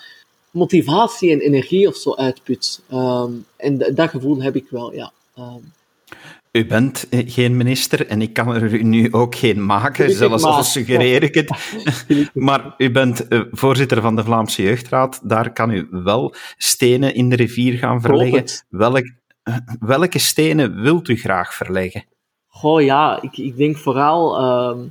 motivatie 0.51 1.31
en 1.31 1.39
energie 1.39 1.87
of 1.87 1.95
zo 1.95 2.15
uitput. 2.15 2.81
Um, 2.93 3.45
en 3.55 3.77
dat 3.77 4.09
gevoel 4.09 4.41
heb 4.41 4.55
ik 4.55 4.65
wel, 4.69 4.93
ja. 4.93 5.11
Um, 5.37 5.71
u 6.57 6.65
bent 6.65 7.09
eh, 7.09 7.31
geen 7.31 7.57
minister 7.57 8.07
en 8.07 8.21
ik 8.21 8.33
kan 8.33 8.55
er 8.55 8.73
u 8.73 8.83
nu 8.83 9.13
ook 9.13 9.35
geen 9.35 9.65
maken, 9.65 10.11
zelfs 10.11 10.43
al 10.43 10.63
suggereer 10.63 11.23
ik 11.23 11.33
het. 11.33 11.51
maar 12.33 12.73
u 12.77 12.91
bent 12.91 13.27
eh, 13.27 13.41
voorzitter 13.51 14.01
van 14.01 14.15
de 14.15 14.23
Vlaamse 14.23 14.61
Jeugdraad. 14.61 15.19
Daar 15.23 15.53
kan 15.53 15.71
u 15.71 15.87
wel 15.91 16.33
stenen 16.57 17.15
in 17.15 17.29
de 17.29 17.35
rivier 17.35 17.77
gaan 17.77 18.01
verleggen. 18.01 18.45
Welk, 18.69 19.11
eh, 19.43 19.57
welke 19.79 20.19
stenen 20.19 20.81
wilt 20.81 21.07
u 21.07 21.17
graag 21.17 21.53
verleggen? 21.53 22.05
Goh 22.47 22.81
ja, 22.81 23.21
ik, 23.21 23.37
ik 23.37 23.57
denk 23.57 23.77
vooral. 23.77 24.41
Uh, 24.41 24.83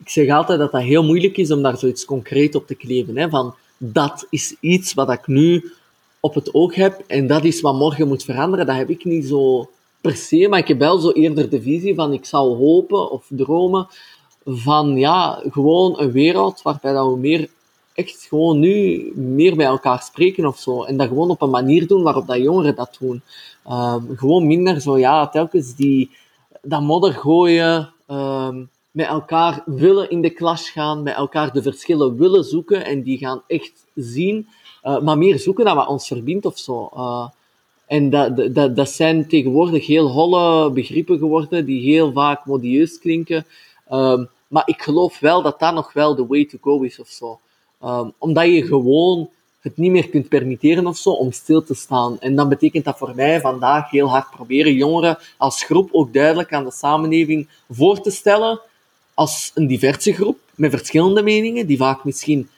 ik 0.00 0.08
zeg 0.08 0.28
altijd 0.28 0.58
dat 0.58 0.72
dat 0.72 0.82
heel 0.82 1.04
moeilijk 1.04 1.36
is 1.36 1.50
om 1.50 1.62
daar 1.62 1.78
zoiets 1.78 2.04
concreet 2.04 2.54
op 2.54 2.66
te 2.66 2.74
kleven. 2.74 3.16
Hè, 3.16 3.28
van 3.28 3.54
dat 3.76 4.26
is 4.30 4.54
iets 4.60 4.94
wat 4.94 5.10
ik 5.10 5.26
nu 5.26 5.72
op 6.20 6.34
het 6.34 6.54
oog 6.54 6.74
heb 6.74 7.02
en 7.06 7.26
dat 7.26 7.44
is 7.44 7.60
wat 7.60 7.74
morgen 7.74 8.08
moet 8.08 8.24
veranderen. 8.24 8.66
Dat 8.66 8.76
heb 8.76 8.90
ik 8.90 9.04
niet 9.04 9.26
zo 9.26 9.70
per 10.00 10.16
se, 10.16 10.48
maar 10.48 10.58
ik 10.58 10.68
heb 10.68 10.78
wel 10.78 10.98
zo 10.98 11.10
eerder 11.10 11.50
de 11.50 11.62
visie 11.62 11.94
van 11.94 12.12
ik 12.12 12.24
zou 12.24 12.56
hopen 12.56 13.10
of 13.10 13.26
dromen 13.28 13.88
van 14.44 14.96
ja, 14.96 15.42
gewoon 15.50 16.00
een 16.00 16.12
wereld 16.12 16.62
waarbij 16.62 16.92
dat 16.92 17.06
we 17.06 17.16
meer 17.16 17.48
echt 17.94 18.26
gewoon 18.28 18.58
nu 18.58 19.12
meer 19.14 19.56
met 19.56 19.66
elkaar 19.66 20.02
spreken 20.02 20.46
of 20.46 20.58
zo. 20.58 20.82
En 20.82 20.96
dat 20.96 21.08
gewoon 21.08 21.30
op 21.30 21.42
een 21.42 21.50
manier 21.50 21.86
doen 21.86 22.02
waarop 22.02 22.26
dat 22.26 22.36
jongeren 22.36 22.74
dat 22.74 22.96
doen. 23.00 23.22
Um, 23.70 24.16
gewoon 24.16 24.46
minder 24.46 24.80
zo, 24.80 24.98
ja, 24.98 25.28
telkens 25.28 25.74
die, 25.74 26.10
dat 26.62 26.82
modder 26.82 27.12
gooien, 27.12 27.92
um, 28.10 28.70
met 28.90 29.06
elkaar 29.06 29.62
willen 29.66 30.10
in 30.10 30.20
de 30.20 30.30
klas 30.30 30.70
gaan, 30.70 31.02
met 31.02 31.14
elkaar 31.14 31.52
de 31.52 31.62
verschillen 31.62 32.16
willen 32.16 32.44
zoeken 32.44 32.84
en 32.84 33.02
die 33.02 33.18
gaan 33.18 33.42
echt 33.46 33.86
zien, 33.94 34.48
uh, 34.84 35.00
maar 35.00 35.18
meer 35.18 35.38
zoeken 35.38 35.64
naar 35.64 35.74
wat 35.74 35.88
ons 35.88 36.06
verbindt 36.06 36.46
of 36.46 36.58
zo. 36.58 36.90
Uh, 36.94 37.28
en 37.86 38.10
dat, 38.10 38.54
dat, 38.54 38.76
dat 38.76 38.90
zijn 38.90 39.28
tegenwoordig 39.28 39.86
heel 39.86 40.08
holle 40.08 40.70
begrippen 40.70 41.18
geworden, 41.18 41.64
die 41.64 41.92
heel 41.92 42.12
vaak 42.12 42.44
modieus 42.44 42.98
klinken. 42.98 43.46
Um, 43.92 44.28
maar 44.48 44.62
ik 44.66 44.82
geloof 44.82 45.18
wel 45.18 45.42
dat 45.42 45.58
dat 45.58 45.74
nog 45.74 45.92
wel 45.92 46.14
de 46.14 46.26
way 46.26 46.44
to 46.44 46.58
go 46.60 46.82
is 46.82 47.00
of 47.00 47.08
zo. 47.08 47.38
Um, 47.84 48.12
omdat 48.18 48.46
je 48.46 48.66
gewoon 48.66 49.28
het 49.60 49.76
niet 49.76 49.90
meer 49.90 50.08
kunt 50.08 50.28
permitteren 50.28 50.86
of 50.86 50.96
zo 50.96 51.10
om 51.10 51.32
stil 51.32 51.64
te 51.64 51.74
staan. 51.74 52.20
En 52.20 52.34
dan 52.34 52.48
betekent 52.48 52.84
dat 52.84 52.98
voor 52.98 53.12
mij 53.14 53.40
vandaag 53.40 53.90
heel 53.90 54.08
hard 54.08 54.30
proberen 54.30 54.74
jongeren 54.74 55.18
als 55.36 55.64
groep 55.64 55.88
ook 55.92 56.12
duidelijk 56.12 56.52
aan 56.52 56.64
de 56.64 56.72
samenleving 56.72 57.48
voor 57.70 58.00
te 58.00 58.10
stellen 58.10 58.60
als 59.14 59.50
een 59.54 59.66
diverse 59.66 60.12
groep 60.12 60.38
met 60.54 60.70
verschillende 60.70 61.22
meningen, 61.22 61.66
die 61.66 61.76
vaak 61.76 62.04
misschien 62.04 62.48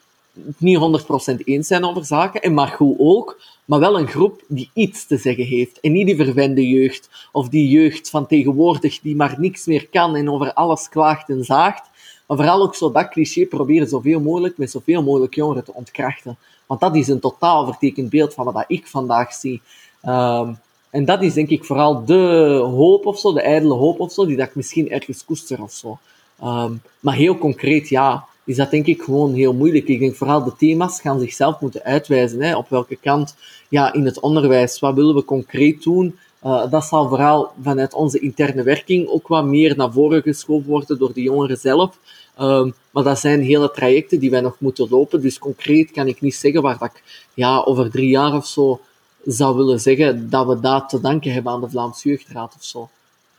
niet 0.59 1.03
100% 1.33 1.45
eens 1.45 1.67
zijn 1.67 1.85
over 1.85 2.05
zaken, 2.05 2.43
en 2.43 2.55
maar 2.55 2.69
goed 2.69 2.97
ook, 2.99 3.41
maar 3.65 3.81
wel 3.81 3.99
een 3.99 4.09
groep 4.09 4.43
die 4.49 4.71
iets 4.75 5.07
te 5.07 5.17
zeggen 5.17 5.45
heeft. 5.45 5.81
En 5.81 5.93
niet 5.93 6.07
die 6.07 6.17
verwende 6.17 6.69
jeugd, 6.69 7.09
of 7.33 7.49
die 7.49 7.69
jeugd 7.69 8.11
van 8.11 8.27
tegenwoordig 8.27 9.01
die 9.01 9.17
maar 9.17 9.35
niks 9.39 9.67
meer 9.67 9.89
kan 9.89 10.17
en 10.17 10.31
over 10.31 10.53
alles 10.53 10.89
klaagt 10.89 11.29
en 11.29 11.45
zaagt. 11.45 11.83
Maar 12.27 12.37
vooral 12.37 12.63
ook 12.63 12.75
zo 12.75 12.93
dat 12.93 13.09
cliché 13.09 13.47
proberen 13.47 13.89
zoveel 13.89 14.21
mogelijk 14.21 14.59
met 14.59 14.71
zoveel 14.71 15.03
mogelijk 15.03 15.35
jongeren 15.35 15.65
te 15.65 15.75
ontkrachten. 15.75 16.37
Want 16.67 16.81
dat 16.81 16.97
is 16.97 17.09
een 17.09 17.21
totaal 17.21 17.65
vertekend 17.67 18.11
beeld 18.11 18.35
van 18.35 18.45
wat 18.45 18.65
ik 18.67 18.87
vandaag 18.87 19.33
zie. 19.33 19.63
Um, 20.05 20.59
en 20.91 21.05
dat 21.05 21.23
is 21.23 21.35
denk 21.35 21.49
ik 21.49 21.65
vooral 21.65 22.05
de 22.05 22.61
hoop 22.75 23.07
of 23.07 23.19
zo, 23.19 23.33
de 23.33 23.41
ijdele 23.41 23.75
hoop 23.75 24.01
of 24.01 24.13
zo, 24.13 24.27
die 24.27 24.37
dat 24.37 24.49
ik 24.49 24.55
misschien 24.55 24.91
ergens 24.91 25.25
koester 25.25 25.63
of 25.63 25.73
zo. 25.73 25.99
Um, 26.45 26.83
maar 27.01 27.15
heel 27.15 27.39
concreet, 27.39 27.89
ja, 27.89 28.25
is 28.49 28.57
dat 28.57 28.71
denk 28.71 28.87
ik 28.87 29.03
gewoon 29.03 29.35
heel 29.35 29.55
moeilijk. 29.55 29.89
Ik 29.89 29.99
denk 29.99 30.15
vooral 30.15 30.45
de 30.45 30.57
thema's 30.57 31.01
gaan 31.01 31.21
zichzelf 31.21 31.61
moeten 31.61 31.83
uitwijzen. 31.83 32.43
Hè, 32.43 32.57
op 32.57 32.69
welke 32.69 32.97
kant, 32.97 33.35
ja, 33.69 33.93
in 33.93 34.05
het 34.05 34.21
onderwijs, 34.21 34.79
wat 34.79 34.95
willen 34.95 35.15
we 35.15 35.25
concreet 35.25 35.83
doen? 35.83 36.19
Uh, 36.45 36.71
dat 36.71 36.85
zal 36.85 37.09
vooral 37.09 37.53
vanuit 37.63 37.95
onze 37.95 38.19
interne 38.19 38.63
werking 38.63 39.09
ook 39.09 39.29
wat 39.29 39.45
meer 39.45 39.77
naar 39.77 39.93
voren 39.93 40.23
geschoven 40.23 40.69
worden 40.69 40.99
door 40.99 41.13
de 41.13 41.23
jongeren 41.23 41.57
zelf. 41.57 41.99
Um, 42.41 42.75
maar 42.91 43.03
dat 43.03 43.19
zijn 43.19 43.43
hele 43.43 43.71
trajecten 43.71 44.21
die 44.21 44.31
wij 44.31 44.41
nog 44.41 44.57
moeten 44.59 44.87
lopen. 44.91 45.21
Dus 45.21 45.39
concreet 45.39 45.91
kan 45.91 46.07
ik 46.07 46.21
niet 46.21 46.35
zeggen 46.35 46.63
waar 46.63 46.79
dat 46.79 46.91
ik 46.95 47.27
ja, 47.35 47.61
over 47.61 47.91
drie 47.91 48.09
jaar 48.09 48.35
of 48.35 48.47
zo 48.47 48.81
zou 49.25 49.57
willen 49.57 49.81
zeggen 49.81 50.31
dat 50.31 50.47
we 50.47 50.61
dat 50.61 50.89
te 50.89 51.01
danken 51.01 51.33
hebben 51.33 51.53
aan 51.53 51.61
de 51.61 51.71
Vlaamse 51.71 52.09
Jeugdraad 52.09 52.55
of 52.57 52.65
zo. 52.65 52.89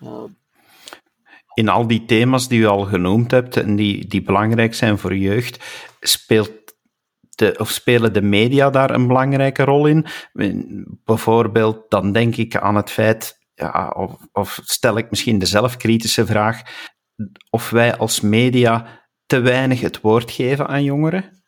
Uh, 0.03 0.09
in 1.59 1.69
al 1.69 1.87
die 1.87 2.05
thema's 2.05 2.47
die 2.47 2.59
u 2.59 2.65
al 2.65 2.85
genoemd 2.85 3.31
hebt 3.31 3.57
en 3.57 3.75
die, 3.75 4.07
die 4.07 4.21
belangrijk 4.21 4.73
zijn 4.73 4.97
voor 4.97 5.15
jeugd, 5.15 5.63
speelt 5.99 6.51
de, 7.35 7.55
of 7.57 7.69
spelen 7.69 8.13
de 8.13 8.21
media 8.21 8.69
daar 8.69 8.89
een 8.89 9.07
belangrijke 9.07 9.63
rol 9.63 9.85
in? 9.85 10.05
Bijvoorbeeld, 11.05 11.89
dan 11.89 12.11
denk 12.11 12.35
ik 12.35 12.55
aan 12.55 12.75
het 12.75 12.89
feit, 12.89 13.37
ja, 13.53 13.89
of, 13.89 14.15
of 14.31 14.59
stel 14.63 14.97
ik 14.97 15.09
misschien 15.09 15.39
de 15.39 15.45
zelfkritische 15.45 16.25
vraag, 16.25 16.61
of 17.49 17.69
wij 17.69 17.97
als 17.97 18.21
media 18.21 19.07
te 19.25 19.39
weinig 19.39 19.81
het 19.81 20.01
woord 20.01 20.31
geven 20.31 20.67
aan 20.67 20.83
jongeren? 20.83 21.38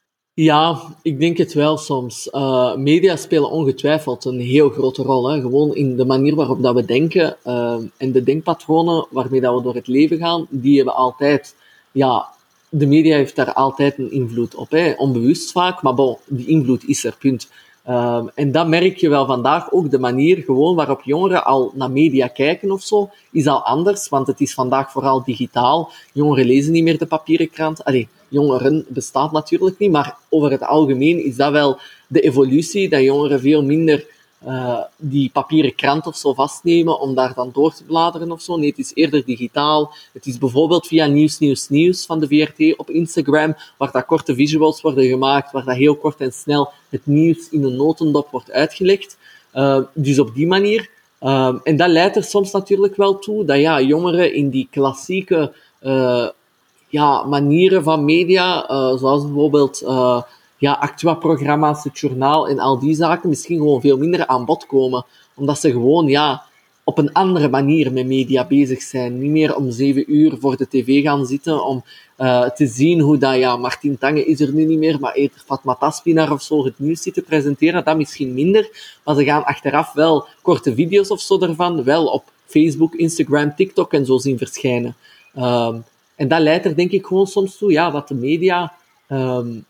Ja, 0.41 0.81
ik 1.01 1.19
denk 1.19 1.37
het 1.37 1.53
wel 1.53 1.77
soms. 1.77 2.27
Uh, 2.31 2.75
media 2.75 3.15
spelen 3.15 3.49
ongetwijfeld 3.49 4.25
een 4.25 4.39
heel 4.39 4.69
grote 4.69 5.03
rol. 5.03 5.29
Hè. 5.29 5.41
Gewoon 5.41 5.75
in 5.75 5.95
de 5.95 6.05
manier 6.05 6.35
waarop 6.35 6.61
dat 6.61 6.75
we 6.75 6.85
denken 6.85 7.37
uh, 7.45 7.75
en 7.97 8.11
de 8.11 8.23
denkpatronen 8.23 9.07
waarmee 9.09 9.41
dat 9.41 9.55
we 9.55 9.61
door 9.61 9.75
het 9.75 9.87
leven 9.87 10.17
gaan, 10.17 10.47
die 10.49 10.75
hebben 10.75 10.95
altijd, 10.95 11.55
ja, 11.91 12.27
de 12.69 12.85
media 12.85 13.15
heeft 13.15 13.35
daar 13.35 13.53
altijd 13.53 13.97
een 13.97 14.11
invloed 14.11 14.55
op. 14.55 14.71
Hè. 14.71 14.93
Onbewust 14.97 15.51
vaak, 15.51 15.81
maar 15.81 15.93
bon, 15.93 16.17
die 16.27 16.47
invloed 16.47 16.87
is 16.87 17.03
er, 17.03 17.15
punt. 17.19 17.49
Um, 17.89 18.29
en 18.35 18.51
dat 18.51 18.67
merk 18.67 18.97
je 18.97 19.09
wel 19.09 19.25
vandaag 19.25 19.71
ook. 19.71 19.91
De 19.91 19.99
manier 19.99 20.37
gewoon 20.37 20.75
waarop 20.75 21.01
jongeren 21.03 21.45
al 21.45 21.71
naar 21.75 21.91
media 21.91 22.27
kijken 22.27 22.71
of 22.71 22.81
zo, 22.81 23.09
is 23.31 23.47
al 23.47 23.65
anders. 23.65 24.09
Want 24.09 24.27
het 24.27 24.41
is 24.41 24.53
vandaag 24.53 24.91
vooral 24.91 25.23
digitaal. 25.23 25.91
Jongeren 26.13 26.45
lezen 26.45 26.71
niet 26.71 26.83
meer 26.83 26.97
de 26.97 27.05
papieren 27.05 27.49
krant. 27.49 27.83
Allee, 27.83 28.07
jongeren 28.31 28.85
bestaat 28.87 29.31
natuurlijk 29.31 29.79
niet. 29.79 29.91
Maar 29.91 30.17
over 30.29 30.51
het 30.51 30.63
algemeen 30.63 31.25
is 31.25 31.35
dat 31.35 31.51
wel 31.51 31.79
de 32.07 32.21
evolutie. 32.21 32.89
Dat 32.89 33.01
jongeren 33.01 33.39
veel 33.39 33.63
minder 33.63 34.05
uh, 34.47 34.79
die 34.97 35.29
papieren 35.33 35.75
krant 35.75 36.07
of 36.07 36.17
zo 36.17 36.33
vastnemen 36.33 36.99
om 36.99 37.15
daar 37.15 37.33
dan 37.33 37.49
door 37.53 37.73
te 37.73 37.83
bladeren 37.83 38.31
of 38.31 38.41
zo. 38.41 38.57
Nee, 38.57 38.69
het 38.69 38.77
is 38.77 38.91
eerder 38.93 39.25
digitaal. 39.25 39.93
Het 40.13 40.25
is 40.25 40.37
bijvoorbeeld 40.37 40.87
via 40.87 41.05
Nieuws, 41.05 41.39
Nieuws, 41.39 41.69
Nieuws 41.69 42.05
van 42.05 42.19
de 42.19 42.27
VRT 42.27 42.77
op 42.77 42.89
Instagram, 42.89 43.55
waar 43.77 43.91
dat 43.91 44.05
korte 44.05 44.35
visuals 44.35 44.81
worden 44.81 45.05
gemaakt, 45.05 45.51
waar 45.51 45.65
dat 45.65 45.75
heel 45.75 45.95
kort 45.95 46.21
en 46.21 46.33
snel 46.33 46.71
het 46.89 47.05
nieuws 47.05 47.49
in 47.49 47.63
een 47.63 47.75
notendop 47.75 48.29
wordt 48.31 48.51
uitgelegd. 48.51 49.17
Uh, 49.53 49.79
dus 49.93 50.19
op 50.19 50.35
die 50.35 50.47
manier. 50.47 50.89
Uh, 51.21 51.55
en 51.63 51.75
dat 51.75 51.89
leidt 51.89 52.15
er 52.15 52.23
soms 52.23 52.51
natuurlijk 52.51 52.95
wel 52.95 53.19
toe 53.19 53.45
dat 53.45 53.57
ja, 53.57 53.81
jongeren 53.81 54.33
in 54.33 54.49
die 54.49 54.67
klassieke 54.71 55.53
ja, 56.91 57.23
manieren 57.23 57.83
van 57.83 58.05
media, 58.05 58.65
zoals 58.97 59.23
bijvoorbeeld 59.23 59.83
ja, 60.57 60.73
Actua-programma's, 60.73 61.83
het 61.83 61.99
journaal 61.99 62.47
en 62.47 62.59
al 62.59 62.79
die 62.79 62.95
zaken 62.95 63.29
misschien 63.29 63.57
gewoon 63.57 63.81
veel 63.81 63.97
minder 63.97 64.27
aan 64.27 64.45
bod 64.45 64.65
komen. 64.65 65.05
Omdat 65.35 65.59
ze 65.59 65.71
gewoon, 65.71 66.07
ja, 66.07 66.43
op 66.83 66.97
een 66.97 67.13
andere 67.13 67.49
manier 67.49 67.91
met 67.91 68.05
media 68.05 68.47
bezig 68.47 68.81
zijn. 68.81 69.19
Niet 69.19 69.31
meer 69.31 69.55
om 69.55 69.71
zeven 69.71 70.13
uur 70.13 70.37
voor 70.39 70.57
de 70.57 70.67
tv 70.67 71.03
gaan 71.03 71.25
zitten 71.25 71.65
om 71.65 71.83
uh, 72.17 72.49
te 72.49 72.67
zien 72.67 72.99
hoe 72.99 73.17
dat, 73.17 73.35
ja, 73.35 73.57
Martin 73.57 73.97
Tange 73.97 74.25
is 74.25 74.39
er 74.39 74.53
nu 74.53 74.65
niet 74.65 74.77
meer, 74.77 74.99
maar 74.99 75.13
eerder 75.13 75.43
Fatma 75.45 75.75
Taspinar 75.75 76.31
of 76.31 76.41
zo 76.41 76.63
het 76.63 76.79
nieuws 76.79 77.01
zitten 77.01 77.23
presenteren. 77.23 77.83
Dat 77.83 77.97
misschien 77.97 78.33
minder. 78.33 78.69
Maar 79.03 79.15
ze 79.15 79.23
gaan 79.23 79.43
achteraf 79.43 79.93
wel 79.93 80.27
korte 80.41 80.73
video's 80.73 81.09
of 81.09 81.19
zo 81.19 81.39
ervan, 81.39 81.83
wel 81.83 82.05
op 82.05 82.23
Facebook, 82.45 82.95
Instagram, 82.95 83.55
TikTok 83.55 83.93
en 83.93 84.05
zo 84.05 84.17
zien 84.17 84.37
verschijnen. 84.37 84.95
Um, 85.37 85.83
en 86.15 86.27
dat 86.27 86.39
leidt 86.39 86.65
er 86.65 86.75
denk 86.75 86.91
ik 86.91 87.05
gewoon 87.05 87.27
soms 87.27 87.57
toe, 87.57 87.71
ja, 87.71 87.89
dat 87.89 88.07
de 88.07 88.15
media 88.15 88.73
um, 89.09 89.65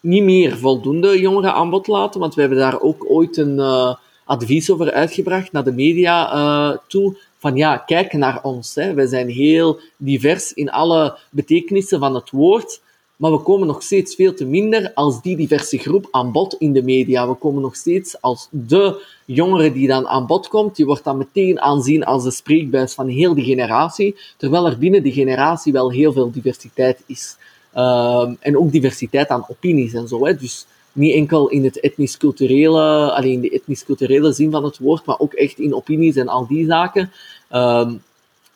niet 0.00 0.22
meer 0.22 0.58
voldoende 0.58 1.20
jongeren 1.20 1.54
aan 1.54 1.70
bod 1.70 1.86
laten, 1.86 2.20
want 2.20 2.34
we 2.34 2.40
hebben 2.40 2.58
daar 2.58 2.80
ook 2.80 3.10
ooit 3.10 3.36
een 3.36 3.56
uh, 3.58 3.94
advies 4.24 4.70
over 4.70 4.92
uitgebracht 4.92 5.52
naar 5.52 5.64
de 5.64 5.72
media 5.72 6.34
uh, 6.34 6.76
toe. 6.86 7.16
Van 7.38 7.56
ja, 7.56 7.76
kijk 7.76 8.12
naar 8.12 8.42
ons. 8.42 8.74
Hè. 8.74 8.94
Wij 8.94 9.06
zijn 9.06 9.28
heel 9.28 9.80
divers 9.96 10.52
in 10.52 10.70
alle 10.70 11.18
betekenissen 11.30 11.98
van 11.98 12.14
het 12.14 12.30
woord, 12.30 12.80
maar 13.16 13.32
we 13.32 13.38
komen 13.38 13.66
nog 13.66 13.82
steeds 13.82 14.14
veel 14.14 14.34
te 14.34 14.44
minder 14.44 14.92
als 14.94 15.22
die 15.22 15.36
diverse 15.36 15.78
groep 15.78 16.08
aan 16.10 16.32
bod 16.32 16.54
in 16.54 16.72
de 16.72 16.82
media. 16.82 17.28
We 17.28 17.34
komen 17.34 17.62
nog 17.62 17.76
steeds 17.76 18.20
als 18.20 18.48
de 18.50 19.04
jongere 19.24 19.72
die 19.72 19.88
dan 19.88 20.08
aan 20.08 20.26
bod 20.26 20.48
komt, 20.48 20.76
die 20.76 20.86
wordt 20.86 21.04
dan 21.04 21.16
meteen 21.16 21.60
aanzien 21.60 22.04
als 22.04 22.22
de 22.22 22.30
spreekbuis 22.30 22.94
van 22.94 23.08
heel 23.08 23.34
die 23.34 23.44
generatie, 23.44 24.16
terwijl 24.36 24.66
er 24.66 24.78
binnen 24.78 25.02
die 25.02 25.12
generatie 25.12 25.72
wel 25.72 25.90
heel 25.90 26.12
veel 26.12 26.30
diversiteit 26.30 27.02
is. 27.06 27.36
Uh, 27.74 28.30
en 28.40 28.58
ook 28.58 28.72
diversiteit 28.72 29.28
aan 29.28 29.44
opinies 29.48 29.92
en 29.92 30.08
zo. 30.08 30.26
Hè. 30.26 30.36
Dus 30.36 30.66
niet 30.92 31.14
enkel 31.14 31.48
in 31.48 31.64
het 31.64 31.80
etnisch-culturele, 31.80 33.12
alleen 33.12 33.40
de 33.40 33.50
etnisch-culturele 33.50 34.32
zin 34.32 34.50
van 34.50 34.64
het 34.64 34.78
woord, 34.78 35.04
maar 35.04 35.18
ook 35.18 35.32
echt 35.32 35.58
in 35.58 35.74
opinies 35.74 36.16
en 36.16 36.28
al 36.28 36.46
die 36.46 36.66
zaken. 36.66 37.12
Uh, 37.52 37.90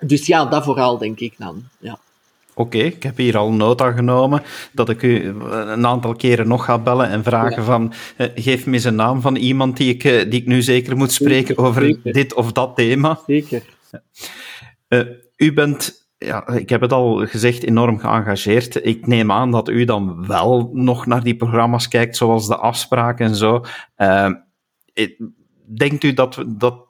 dus 0.01 0.27
ja, 0.27 0.45
dat 0.45 0.65
vooral 0.65 0.99
denk 0.99 1.21
ik 1.21 1.35
dan. 1.39 1.63
Ja. 1.79 1.99
Oké, 2.61 2.79
ik 2.79 3.03
heb 3.03 3.17
hier 3.17 3.37
al 3.37 3.53
nota 3.53 3.93
genomen 3.93 4.43
dat 4.73 4.89
ik 4.89 5.03
u 5.03 5.27
een 5.51 5.87
aantal 5.87 6.15
keren 6.15 6.49
nog 6.49 6.65
ga 6.65 6.79
bellen 6.79 7.09
en 7.09 7.23
vragen 7.23 7.65
van 7.65 7.93
uh, 8.19 8.27
geef 8.35 8.67
me 8.67 8.73
eens 8.73 8.85
een 8.85 8.95
naam 8.95 9.21
van 9.21 9.37
iemand 9.37 9.77
die 9.77 9.95
ik, 9.95 10.05
uh, 10.05 10.31
die 10.31 10.41
ik 10.41 10.47
nu 10.47 10.63
zeker 10.63 10.97
moet 10.97 11.13
spreken 11.13 11.59
over 11.59 11.83
zeker. 11.83 12.13
dit 12.13 12.35
of 12.35 12.53
dat 12.53 12.77
thema. 12.77 13.21
Zeker. 13.27 13.63
Uh, 14.89 15.01
u 15.37 15.53
bent 15.53 16.09
ja, 16.19 16.49
ik 16.49 16.69
heb 16.69 16.81
het 16.81 16.93
al 16.93 17.27
gezegd, 17.27 17.63
enorm 17.63 17.99
geëngageerd. 17.99 18.85
Ik 18.85 19.07
neem 19.07 19.33
aan 19.33 19.51
dat 19.51 19.69
u 19.69 19.85
dan 19.85 20.27
wel 20.27 20.71
nog 20.73 21.07
naar 21.07 21.23
die 21.23 21.37
programma's 21.37 21.89
kijkt, 21.89 22.17
zoals 22.17 22.49
de 22.49 22.57
afspraak 22.57 23.21
en 23.21 23.35
zo. 23.35 23.65
Denkt 25.77 26.05
u 26.05 26.13
dat, 26.13 26.45
dat 26.47 26.87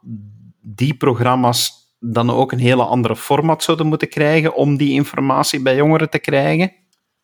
die 0.61 0.95
programma's 0.95 1.80
dan 2.01 2.31
ook 2.31 2.53
een 2.53 2.59
hele 2.59 2.85
andere 2.85 3.17
format 3.17 3.63
zouden 3.63 3.87
moeten 3.87 4.09
krijgen 4.09 4.55
om 4.55 4.77
die 4.77 4.93
informatie 4.93 5.63
bij 5.63 5.77
jongeren 5.77 6.11
te 6.11 6.19
krijgen? 6.19 6.73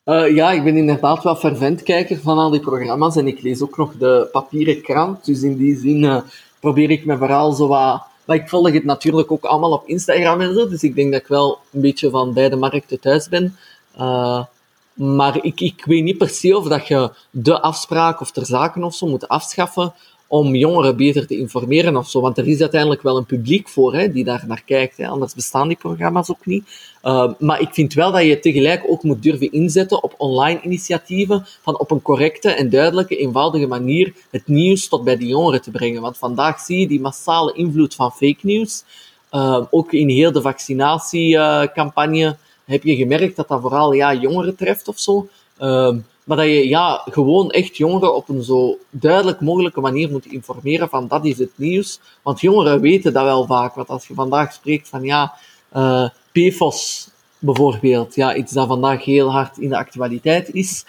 Uh, 0.04 0.34
ja, 0.34 0.50
ik 0.52 0.64
ben 0.64 0.76
inderdaad 0.76 1.22
wel 1.22 1.36
fervent 1.36 1.82
kijker 1.82 2.20
van 2.20 2.38
al 2.38 2.50
die 2.50 2.60
programma's 2.60 3.16
en 3.16 3.26
ik 3.26 3.42
lees 3.42 3.62
ook 3.62 3.76
nog 3.76 3.96
de 3.96 4.28
papieren 4.32 4.82
krant. 4.82 5.24
Dus 5.24 5.42
in 5.42 5.56
die 5.56 5.76
zin 5.76 6.02
uh, 6.02 6.20
probeer 6.60 6.90
ik 6.90 7.04
me 7.04 7.16
vooral 7.16 7.52
zo 7.52 7.66
wat 7.68 8.06
maar 8.26 8.36
ik 8.36 8.48
volg 8.48 8.72
het 8.72 8.84
natuurlijk 8.84 9.32
ook 9.32 9.44
allemaal 9.44 9.72
op 9.72 9.86
Instagram 9.86 10.40
en 10.40 10.54
zo. 10.54 10.68
Dus 10.68 10.82
ik 10.82 10.94
denk 10.94 11.12
dat 11.12 11.20
ik 11.20 11.26
wel 11.26 11.58
een 11.72 11.80
beetje 11.80 12.10
van 12.10 12.32
beide 12.32 12.56
markten 12.56 13.00
thuis 13.00 13.28
ben. 13.28 13.56
Uh, 13.98 14.44
maar 14.92 15.44
ik, 15.44 15.60
ik 15.60 15.84
weet 15.84 16.02
niet 16.02 16.18
per 16.18 16.28
se 16.28 16.56
of 16.56 16.68
dat 16.68 16.86
je 16.86 17.10
de 17.30 17.60
afspraak 17.60 18.20
of 18.20 18.30
ter 18.30 18.46
zaken 18.46 18.84
of 18.84 18.94
zo 18.94 19.06
moet 19.06 19.28
afschaffen 19.28 19.94
om 20.26 20.54
jongeren 20.54 20.96
beter 20.96 21.26
te 21.26 21.38
informeren 21.38 21.96
of 21.96 22.10
zo. 22.10 22.20
Want 22.20 22.38
er 22.38 22.48
is 22.48 22.60
uiteindelijk 22.60 23.02
wel 23.02 23.16
een 23.16 23.24
publiek 23.24 23.68
voor 23.68 23.94
hè, 23.94 24.12
die 24.12 24.24
daar 24.24 24.44
naar 24.46 24.62
kijkt. 24.64 24.96
Hè. 24.96 25.06
Anders 25.06 25.34
bestaan 25.34 25.68
die 25.68 25.76
programma's 25.76 26.30
ook 26.30 26.46
niet. 26.46 26.64
Uh, 27.02 27.32
maar 27.38 27.60
ik 27.60 27.68
vind 27.72 27.94
wel 27.94 28.12
dat 28.12 28.22
je 28.22 28.38
tegelijk 28.38 28.84
ook 28.86 29.02
moet 29.02 29.22
durven 29.22 29.52
inzetten 29.52 30.02
op 30.02 30.14
online 30.16 30.60
initiatieven 30.62 31.46
van 31.62 31.78
op 31.78 31.90
een 31.90 32.02
correcte 32.02 32.50
en 32.50 32.70
duidelijke, 32.70 33.16
eenvoudige 33.16 33.66
manier 33.66 34.12
het 34.30 34.46
nieuws 34.46 34.88
tot 34.88 35.04
bij 35.04 35.16
de 35.16 35.26
jongeren 35.26 35.62
te 35.62 35.70
brengen. 35.70 36.02
Want 36.02 36.18
vandaag 36.18 36.60
zie 36.60 36.80
je 36.80 36.88
die 36.88 37.00
massale 37.00 37.52
invloed 37.52 37.94
van 37.94 38.10
fake 38.10 38.40
news. 38.40 38.84
Uh, 39.32 39.64
ook 39.70 39.92
in 39.92 40.08
heel 40.08 40.32
de 40.32 40.40
vaccinatiecampagne 40.40 42.36
heb 42.64 42.82
je 42.82 42.96
gemerkt 42.96 43.36
dat 43.36 43.48
dat 43.48 43.60
vooral 43.60 43.92
ja, 43.92 44.14
jongeren 44.14 44.56
treft 44.56 44.88
of 44.88 44.98
zo. 44.98 45.28
Uh, 45.60 45.94
maar 46.26 46.36
dat 46.36 46.46
je 46.46 46.68
ja, 46.68 47.02
gewoon 47.04 47.50
echt 47.50 47.76
jongeren 47.76 48.14
op 48.14 48.28
een 48.28 48.42
zo 48.42 48.78
duidelijk 48.90 49.40
mogelijke 49.40 49.80
manier 49.80 50.10
moet 50.10 50.26
informeren 50.26 50.88
van 50.88 51.08
dat 51.08 51.24
is 51.24 51.38
het 51.38 51.50
nieuws. 51.56 52.00
Want 52.22 52.40
jongeren 52.40 52.80
weten 52.80 53.12
dat 53.12 53.24
wel 53.24 53.46
vaak. 53.46 53.74
Want 53.74 53.88
als 53.88 54.06
je 54.06 54.14
vandaag 54.14 54.52
spreekt 54.52 54.88
van 54.88 55.02
ja, 55.02 55.34
uh, 55.76 56.08
PFOS 56.32 57.08
bijvoorbeeld, 57.38 58.14
ja, 58.14 58.34
iets 58.34 58.52
dat 58.52 58.66
vandaag 58.66 59.04
heel 59.04 59.32
hard 59.32 59.58
in 59.58 59.68
de 59.68 59.76
actualiteit 59.76 60.54
is. 60.54 60.84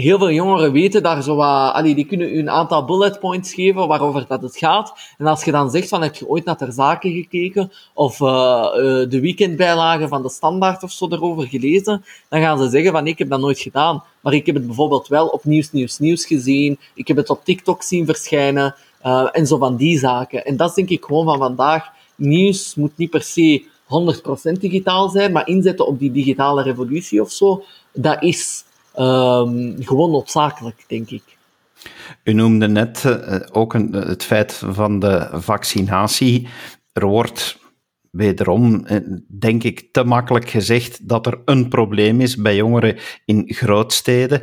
Heel 0.00 0.18
veel 0.18 0.30
jongeren 0.30 0.72
weten 0.72 1.02
daar 1.02 1.22
zo 1.22 1.34
wat, 1.34 1.84
die 1.84 2.04
kunnen 2.04 2.34
u 2.34 2.38
een 2.38 2.50
aantal 2.50 2.84
bullet 2.84 3.20
points 3.20 3.54
geven 3.54 3.88
waarover 3.88 4.24
dat 4.28 4.42
het 4.42 4.56
gaat. 4.56 4.92
En 5.18 5.26
als 5.26 5.44
je 5.44 5.50
dan 5.50 5.70
zegt 5.70 5.88
van, 5.88 6.02
heb 6.02 6.14
je 6.14 6.28
ooit 6.28 6.44
naar 6.44 6.56
ter 6.56 6.72
zaken 6.72 7.12
gekeken? 7.12 7.72
Of 7.94 8.20
uh, 8.20 8.28
uh, 8.28 9.10
de 9.10 9.20
weekendbijlage 9.20 10.08
van 10.08 10.22
de 10.22 10.30
standaard 10.30 10.82
of 10.82 10.90
zo 10.90 11.08
erover 11.10 11.46
gelezen? 11.46 12.04
Dan 12.28 12.40
gaan 12.40 12.58
ze 12.58 12.68
zeggen 12.68 12.92
van, 12.92 13.06
ik 13.06 13.18
heb 13.18 13.30
dat 13.30 13.40
nooit 13.40 13.58
gedaan. 13.58 14.04
Maar 14.20 14.32
ik 14.32 14.46
heb 14.46 14.54
het 14.54 14.66
bijvoorbeeld 14.66 15.08
wel 15.08 15.26
op 15.26 15.44
Nieuws, 15.44 15.72
Nieuws, 15.72 15.98
Nieuws 15.98 16.26
gezien. 16.26 16.78
Ik 16.94 17.08
heb 17.08 17.16
het 17.16 17.30
op 17.30 17.44
TikTok 17.44 17.82
zien 17.82 18.06
verschijnen. 18.06 18.74
Uh, 19.06 19.28
en 19.32 19.46
zo 19.46 19.58
van 19.58 19.76
die 19.76 19.98
zaken. 19.98 20.44
En 20.44 20.56
dat 20.56 20.74
denk 20.74 20.88
ik 20.88 21.04
gewoon 21.04 21.24
van 21.24 21.38
vandaag. 21.38 21.86
Nieuws 22.14 22.74
moet 22.74 22.96
niet 22.96 23.10
per 23.10 23.22
se 23.22 23.64
100% 23.88 24.52
digitaal 24.60 25.08
zijn, 25.08 25.32
maar 25.32 25.48
inzetten 25.48 25.86
op 25.86 25.98
die 25.98 26.12
digitale 26.12 26.62
revolutie 26.62 27.20
of 27.20 27.30
zo, 27.30 27.62
dat 27.92 28.22
is 28.22 28.64
um, 28.98 29.76
gewoon 29.80 30.10
noodzakelijk, 30.10 30.84
denk 30.86 31.10
ik. 31.10 31.22
U 32.24 32.32
noemde 32.32 32.68
net 32.68 33.04
uh, 33.06 33.36
ook 33.52 33.74
een, 33.74 33.92
het 33.92 34.24
feit 34.24 34.62
van 34.70 34.98
de 34.98 35.28
vaccinatie. 35.32 36.48
Er 36.92 37.06
wordt 37.06 37.58
wederom, 38.10 38.86
denk 39.38 39.62
ik, 39.62 39.88
te 39.92 40.04
makkelijk 40.04 40.50
gezegd 40.50 41.08
dat 41.08 41.26
er 41.26 41.40
een 41.44 41.68
probleem 41.68 42.20
is 42.20 42.36
bij 42.36 42.56
jongeren 42.56 42.98
in 43.24 43.44
grootsteden. 43.46 44.42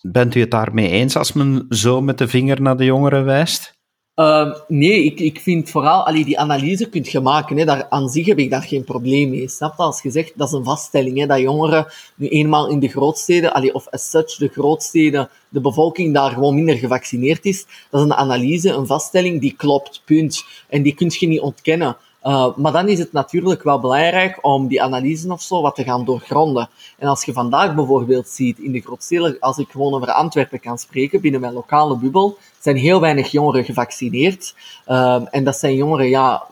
Bent 0.00 0.34
u 0.34 0.40
het 0.40 0.50
daarmee 0.50 0.88
eens 0.88 1.16
als 1.16 1.32
men 1.32 1.66
zo 1.68 2.00
met 2.00 2.18
de 2.18 2.28
vinger 2.28 2.62
naar 2.62 2.76
de 2.76 2.84
jongeren 2.84 3.24
wijst? 3.24 3.79
Uh, 4.20 4.54
nee, 4.68 5.04
ik, 5.04 5.20
ik 5.20 5.40
vind 5.40 5.70
vooral, 5.70 6.06
allee, 6.06 6.24
die 6.24 6.38
analyse 6.38 6.88
kunt 6.88 7.08
je 7.08 7.20
maken, 7.20 7.56
hè, 7.56 7.64
daar, 7.64 7.86
aan 7.88 8.08
zich 8.08 8.26
heb 8.26 8.38
ik 8.38 8.50
daar 8.50 8.62
geen 8.62 8.84
probleem 8.84 9.30
mee. 9.30 9.48
Snap 9.48 9.76
je? 9.76 9.82
Als 9.82 10.02
je 10.02 10.10
zegt, 10.10 10.32
dat 10.36 10.48
is 10.48 10.54
een 10.54 10.64
vaststelling, 10.64 11.18
hè, 11.18 11.26
dat 11.26 11.38
jongeren 11.38 11.86
nu 12.14 12.28
eenmaal 12.28 12.68
in 12.68 12.78
de 12.78 12.88
grootsteden, 12.88 13.52
allee, 13.52 13.74
of 13.74 13.88
as 13.88 14.10
such 14.10 14.36
de 14.36 14.48
grootsteden, 14.48 15.28
de 15.48 15.60
bevolking 15.60 16.14
daar 16.14 16.30
gewoon 16.30 16.54
minder 16.54 16.76
gevaccineerd 16.76 17.44
is, 17.44 17.66
dat 17.90 18.00
is 18.00 18.06
een 18.06 18.14
analyse, 18.14 18.72
een 18.72 18.86
vaststelling 18.86 19.40
die 19.40 19.54
klopt, 19.56 20.02
punt. 20.04 20.44
En 20.68 20.82
die 20.82 20.94
kun 20.94 21.12
je 21.18 21.26
niet 21.26 21.40
ontkennen. 21.40 21.96
Uh, 22.24 22.56
maar 22.56 22.72
dan 22.72 22.88
is 22.88 22.98
het 22.98 23.12
natuurlijk 23.12 23.62
wel 23.62 23.80
belangrijk 23.80 24.38
om 24.40 24.66
die 24.68 24.82
analyse 24.82 25.32
of 25.32 25.42
zo 25.42 25.62
wat 25.62 25.74
te 25.74 25.84
gaan 25.84 26.04
doorgronden. 26.04 26.68
En 26.98 27.08
als 27.08 27.24
je 27.24 27.32
vandaag 27.32 27.74
bijvoorbeeld 27.74 28.28
ziet 28.28 28.58
in 28.58 28.72
de 28.72 28.80
grootsteden, 28.80 29.36
als 29.40 29.58
ik 29.58 29.70
gewoon 29.70 29.94
over 29.94 30.12
Antwerpen 30.12 30.60
kan 30.60 30.78
spreken, 30.78 31.20
binnen 31.20 31.40
mijn 31.40 31.52
lokale 31.52 31.96
bubbel, 31.96 32.38
zijn 32.58 32.76
heel 32.76 33.00
weinig 33.00 33.30
jongeren 33.30 33.64
gevaccineerd. 33.64 34.54
Uh, 34.88 35.22
en 35.30 35.44
dat 35.44 35.56
zijn 35.56 35.74
jongeren 35.74 36.08
ja, 36.08 36.42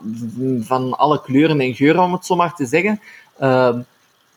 van 0.60 0.98
alle 0.98 1.20
kleuren 1.20 1.60
en 1.60 1.74
geuren, 1.74 2.02
om 2.02 2.12
het 2.12 2.26
zo 2.26 2.36
maar 2.36 2.54
te 2.54 2.66
zeggen. 2.66 3.00
Uh, 3.40 3.76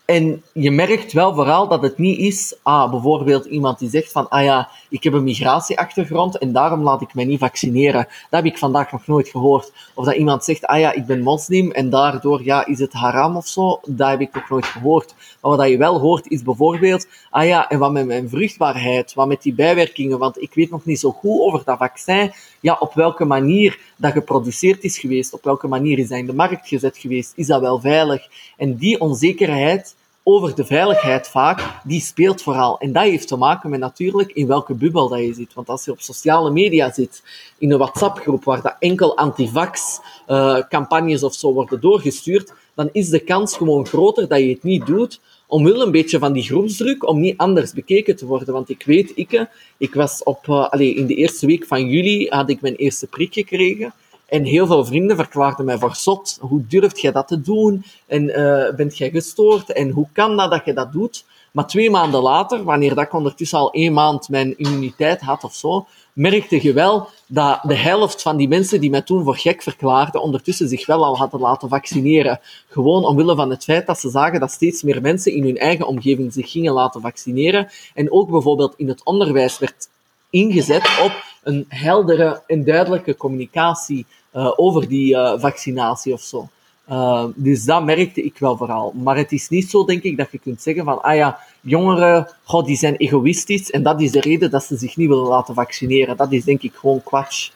en 0.04 0.42
je 0.52 0.70
merkt 0.70 1.12
wel 1.12 1.34
vooral 1.34 1.68
dat 1.68 1.82
het 1.82 1.98
niet 1.98 2.18
is, 2.18 2.56
ah, 2.62 2.90
bijvoorbeeld 2.90 3.44
iemand 3.44 3.78
die 3.78 3.90
zegt 3.90 4.12
van, 4.12 4.28
ah 4.28 4.44
ja, 4.44 4.68
ik 4.88 5.04
heb 5.04 5.12
een 5.12 5.22
migratieachtergrond 5.22 6.38
en 6.38 6.52
daarom 6.52 6.82
laat 6.82 7.02
ik 7.02 7.14
mij 7.14 7.24
niet 7.24 7.38
vaccineren. 7.38 8.06
Dat 8.30 8.42
heb 8.42 8.44
ik 8.44 8.58
vandaag 8.58 8.92
nog 8.92 9.06
nooit 9.06 9.28
gehoord. 9.28 9.72
Of 9.94 10.04
dat 10.04 10.14
iemand 10.14 10.44
zegt, 10.44 10.66
ah 10.66 10.78
ja, 10.78 10.92
ik 10.92 11.06
ben 11.06 11.22
moslim 11.22 11.70
en 11.70 11.90
daardoor, 11.90 12.44
ja, 12.44 12.66
is 12.66 12.78
het 12.78 12.92
haram 12.92 13.36
of 13.36 13.46
zo. 13.46 13.80
Dat 13.86 14.08
heb 14.08 14.20
ik 14.20 14.34
nog 14.34 14.48
nooit 14.48 14.66
gehoord. 14.66 15.14
Maar 15.40 15.56
wat 15.56 15.68
je 15.68 15.76
wel 15.76 16.00
hoort 16.00 16.28
is 16.30 16.42
bijvoorbeeld, 16.42 17.06
ah 17.30 17.46
ja, 17.46 17.68
en 17.68 17.78
wat 17.78 17.92
met 17.92 18.06
mijn 18.06 18.28
vruchtbaarheid, 18.28 19.14
wat 19.14 19.26
met 19.26 19.42
die 19.42 19.54
bijwerkingen, 19.54 20.18
want 20.18 20.42
ik 20.42 20.54
weet 20.54 20.70
nog 20.70 20.84
niet 20.84 21.00
zo 21.00 21.10
goed 21.10 21.40
over 21.40 21.62
dat 21.64 21.78
vaccin, 21.78 22.32
ja, 22.60 22.76
op 22.80 22.94
welke 22.94 23.24
manier 23.24 23.78
dat 23.96 24.12
geproduceerd 24.12 24.84
is 24.84 24.98
geweest, 24.98 25.32
op 25.32 25.44
welke 25.44 25.68
manier 25.68 25.98
is 25.98 26.08
dat 26.08 26.18
in 26.18 26.26
de 26.26 26.34
markt 26.34 26.68
gezet 26.68 26.98
geweest, 26.98 27.32
is 27.36 27.46
dat 27.46 27.60
wel 27.60 27.80
veilig? 27.80 28.28
En 28.56 28.76
die 28.76 29.00
onzekerheid, 29.00 29.94
over 30.24 30.54
de 30.54 30.64
veiligheid 30.64 31.28
vaak, 31.28 31.80
die 31.84 32.00
speelt 32.00 32.42
vooral. 32.42 32.78
En 32.78 32.92
dat 32.92 33.02
heeft 33.02 33.28
te 33.28 33.36
maken 33.36 33.70
met 33.70 33.80
natuurlijk 33.80 34.32
in 34.32 34.46
welke 34.46 34.74
bubbel 34.74 35.08
dat 35.08 35.18
je 35.18 35.34
zit. 35.34 35.54
Want 35.54 35.68
als 35.68 35.84
je 35.84 35.90
op 35.90 36.00
sociale 36.00 36.50
media 36.50 36.92
zit, 36.92 37.22
in 37.58 37.72
een 37.72 37.78
WhatsApp-groep 37.78 38.44
waar 38.44 38.62
dat 38.62 38.76
enkel 38.78 39.16
antivax-campagnes 39.16 41.20
uh, 41.20 41.26
of 41.26 41.34
zo 41.34 41.52
worden 41.52 41.80
doorgestuurd, 41.80 42.52
dan 42.74 42.88
is 42.92 43.08
de 43.08 43.18
kans 43.18 43.56
gewoon 43.56 43.86
groter 43.86 44.28
dat 44.28 44.38
je 44.38 44.48
het 44.48 44.62
niet 44.62 44.86
doet, 44.86 45.20
omwille 45.46 45.84
een 45.84 45.90
beetje 45.90 46.18
van 46.18 46.32
die 46.32 46.42
groepsdruk, 46.42 47.08
om 47.08 47.20
niet 47.20 47.36
anders 47.36 47.72
bekeken 47.72 48.16
te 48.16 48.26
worden. 48.26 48.54
Want 48.54 48.70
ik 48.70 48.82
weet, 48.86 49.12
ik, 49.14 49.46
ik 49.76 49.94
was 49.94 50.22
op, 50.22 50.48
allez, 50.48 50.94
in 50.94 51.06
de 51.06 51.14
eerste 51.14 51.46
week 51.46 51.66
van 51.66 51.88
juli 51.88 52.28
had 52.28 52.50
ik 52.50 52.60
mijn 52.60 52.74
eerste 52.74 53.06
prik 53.06 53.32
gekregen. 53.32 53.92
En 54.32 54.44
heel 54.44 54.66
veel 54.66 54.84
vrienden 54.84 55.16
verklaarden 55.16 55.64
mij 55.64 55.78
voor 55.78 55.94
zot. 55.94 56.38
Hoe 56.40 56.66
durft 56.66 57.00
jij 57.00 57.12
dat 57.12 57.28
te 57.28 57.40
doen? 57.40 57.84
En 58.06 58.22
uh, 58.22 58.74
bent 58.76 58.98
jij 58.98 59.10
gestoord? 59.10 59.72
En 59.72 59.90
hoe 59.90 60.06
kan 60.12 60.36
dat 60.36 60.50
dat 60.50 60.64
je 60.64 60.72
dat 60.72 60.92
doet? 60.92 61.24
Maar 61.50 61.66
twee 61.66 61.90
maanden 61.90 62.22
later, 62.22 62.64
wanneer 62.64 62.94
dat 62.94 63.04
ik 63.04 63.12
ondertussen 63.12 63.58
al 63.58 63.72
één 63.72 63.92
maand 63.92 64.28
mijn 64.28 64.58
immuniteit 64.58 65.20
had 65.20 65.44
of 65.44 65.54
zo, 65.54 65.86
merkte 66.12 66.62
je 66.62 66.72
wel 66.72 67.08
dat 67.26 67.60
de 67.62 67.76
helft 67.76 68.22
van 68.22 68.36
die 68.36 68.48
mensen 68.48 68.80
die 68.80 68.90
mij 68.90 69.02
toen 69.02 69.24
voor 69.24 69.36
gek 69.36 69.62
verklaarden, 69.62 70.22
ondertussen 70.22 70.68
zich 70.68 70.86
wel 70.86 71.04
al 71.04 71.16
hadden 71.16 71.40
laten 71.40 71.68
vaccineren. 71.68 72.40
Gewoon 72.68 73.04
omwille 73.04 73.34
van 73.34 73.50
het 73.50 73.64
feit 73.64 73.86
dat 73.86 74.00
ze 74.00 74.10
zagen 74.10 74.40
dat 74.40 74.50
steeds 74.50 74.82
meer 74.82 75.00
mensen 75.00 75.32
in 75.32 75.44
hun 75.44 75.58
eigen 75.58 75.86
omgeving 75.86 76.32
zich 76.32 76.50
gingen 76.50 76.72
laten 76.72 77.00
vaccineren. 77.00 77.68
En 77.94 78.12
ook 78.12 78.30
bijvoorbeeld 78.30 78.74
in 78.76 78.88
het 78.88 79.04
onderwijs 79.04 79.58
werd 79.58 79.88
ingezet 80.30 81.00
op 81.04 81.31
een 81.42 81.64
heldere 81.68 82.42
en 82.46 82.64
duidelijke 82.64 83.16
communicatie 83.16 84.06
uh, 84.34 84.52
over 84.56 84.88
die 84.88 85.14
uh, 85.14 85.34
vaccinatie 85.36 86.12
of 86.12 86.20
zo. 86.20 86.48
Uh, 86.90 87.24
dus 87.34 87.64
dat 87.64 87.84
merkte 87.84 88.22
ik 88.22 88.38
wel 88.38 88.56
vooral. 88.56 88.92
Maar 88.92 89.16
het 89.16 89.32
is 89.32 89.48
niet 89.48 89.70
zo, 89.70 89.84
denk 89.84 90.02
ik, 90.02 90.16
dat 90.16 90.28
je 90.30 90.38
kunt 90.38 90.62
zeggen 90.62 90.84
van, 90.84 91.02
ah 91.02 91.16
ja, 91.16 91.38
jongeren, 91.60 92.28
god, 92.44 92.66
die 92.66 92.76
zijn 92.76 92.96
egoïstisch 92.96 93.70
en 93.70 93.82
dat 93.82 94.00
is 94.00 94.10
de 94.10 94.20
reden 94.20 94.50
dat 94.50 94.64
ze 94.64 94.76
zich 94.76 94.96
niet 94.96 95.08
willen 95.08 95.26
laten 95.26 95.54
vaccineren. 95.54 96.16
Dat 96.16 96.32
is 96.32 96.44
denk 96.44 96.62
ik 96.62 96.74
gewoon 96.74 97.02
kwatsch 97.02 97.50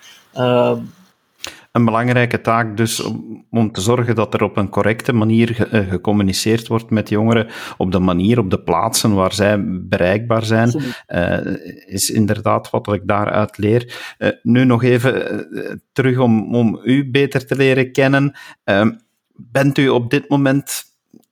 een 1.77 1.85
belangrijke 1.85 2.41
taak 2.41 2.77
dus 2.77 3.03
om, 3.51 3.73
te 3.73 3.81
zorgen 3.81 4.15
dat 4.15 4.35
er 4.35 4.43
op 4.43 4.57
een 4.57 4.69
correcte 4.69 5.13
manier 5.13 5.69
uh, 5.73 5.89
gecommuniceerd 5.89 6.69
wordt 6.69 6.91
met 6.91 7.09
jongeren, 7.09 7.47
op 7.77 7.93
de 7.93 7.99
manier, 7.99 8.39
op 8.39 8.51
de 8.51 8.63
plaatsen 8.63 9.15
waar 9.15 9.33
zij 9.33 9.65
bereikbaar 9.89 10.45
zijn, 10.45 10.83
uh, 11.09 11.39
is 11.87 12.11
inderdaad 12.11 12.71
wat 12.71 12.93
ik 12.93 13.03
daaruit 13.05 13.59
leer. 13.59 14.15
Uh, 14.19 14.29
nu 14.43 14.65
nog 14.65 14.83
even 14.83 15.47
terug 15.93 16.19
om, 16.19 16.55
om 16.55 16.81
u 16.83 17.11
beter 17.11 17.47
te 17.47 17.57
leren 17.57 17.93
kennen. 17.93 18.37
Ehm, 18.65 18.91
bent 19.35 19.79
u 19.79 19.89
op 19.89 20.11
dit 20.11 20.29
moment 20.29 20.85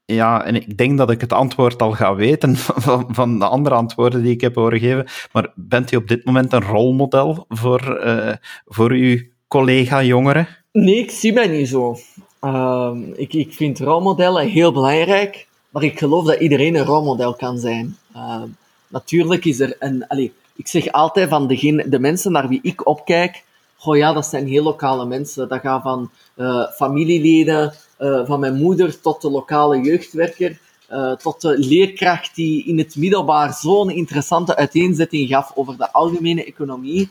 ja, 0.06 0.44
en 0.44 0.54
ik 0.54 0.76
denk 0.76 0.98
dat 0.98 1.10
ik 1.10 1.20
het 1.20 1.32
antwoord 1.32 1.82
al 1.82 1.92
ga 1.92 2.14
weten 2.14 2.56
van, 2.86 3.06
van 3.08 3.38
de 3.38 3.46
andere 3.46 3.74
antwoorden 3.74 4.22
die 4.22 4.32
ik 4.32 4.40
heb 4.40 4.54
horen 4.54 4.78
geven. 4.78 5.06
Maar 5.32 5.52
bent 5.54 5.92
u 5.92 5.96
op 5.96 6.08
dit 6.08 6.24
moment 6.24 6.52
een 6.52 6.62
rolmodel 6.62 7.44
voor, 7.48 8.04
uh, 8.06 8.32
voor 8.64 8.90
uw 8.90 9.18
collega-jongeren? 9.54 10.48
Nee, 10.72 10.98
ik 10.98 11.10
zie 11.10 11.32
mij 11.32 11.46
niet 11.46 11.68
zo. 11.68 11.96
Uh, 12.40 12.92
ik, 13.14 13.32
ik 13.32 13.52
vind 13.52 13.78
rolmodellen 13.78 14.48
heel 14.48 14.72
belangrijk, 14.72 15.46
maar 15.70 15.82
ik 15.82 15.98
geloof 15.98 16.24
dat 16.24 16.40
iedereen 16.40 16.74
een 16.74 16.84
rolmodel 16.84 17.34
kan 17.34 17.58
zijn. 17.58 17.96
Uh, 18.16 18.42
natuurlijk 18.88 19.44
is 19.44 19.60
er 19.60 19.76
een... 19.78 20.06
Allez, 20.06 20.30
ik 20.56 20.66
zeg 20.66 20.92
altijd 20.92 21.28
van 21.28 21.46
degene, 21.46 21.88
de 21.88 21.98
mensen 21.98 22.32
naar 22.32 22.48
wie 22.48 22.58
ik 22.62 22.86
opkijk, 22.86 23.42
goh 23.76 23.96
ja, 23.96 24.12
dat 24.12 24.26
zijn 24.26 24.46
heel 24.46 24.62
lokale 24.62 25.06
mensen. 25.06 25.48
Dat 25.48 25.60
gaat 25.60 25.82
van 25.82 26.10
uh, 26.36 26.70
familieleden, 26.70 27.74
uh, 28.00 28.26
van 28.26 28.40
mijn 28.40 28.54
moeder 28.54 29.00
tot 29.00 29.22
de 29.22 29.30
lokale 29.30 29.80
jeugdwerker, 29.80 30.58
uh, 30.90 31.12
tot 31.12 31.40
de 31.40 31.58
leerkracht 31.58 32.34
die 32.34 32.64
in 32.66 32.78
het 32.78 32.96
middelbaar 32.96 33.52
zo'n 33.52 33.90
interessante 33.90 34.56
uiteenzetting 34.56 35.28
gaf 35.28 35.52
over 35.54 35.76
de 35.76 35.92
algemene 35.92 36.44
economie 36.44 37.10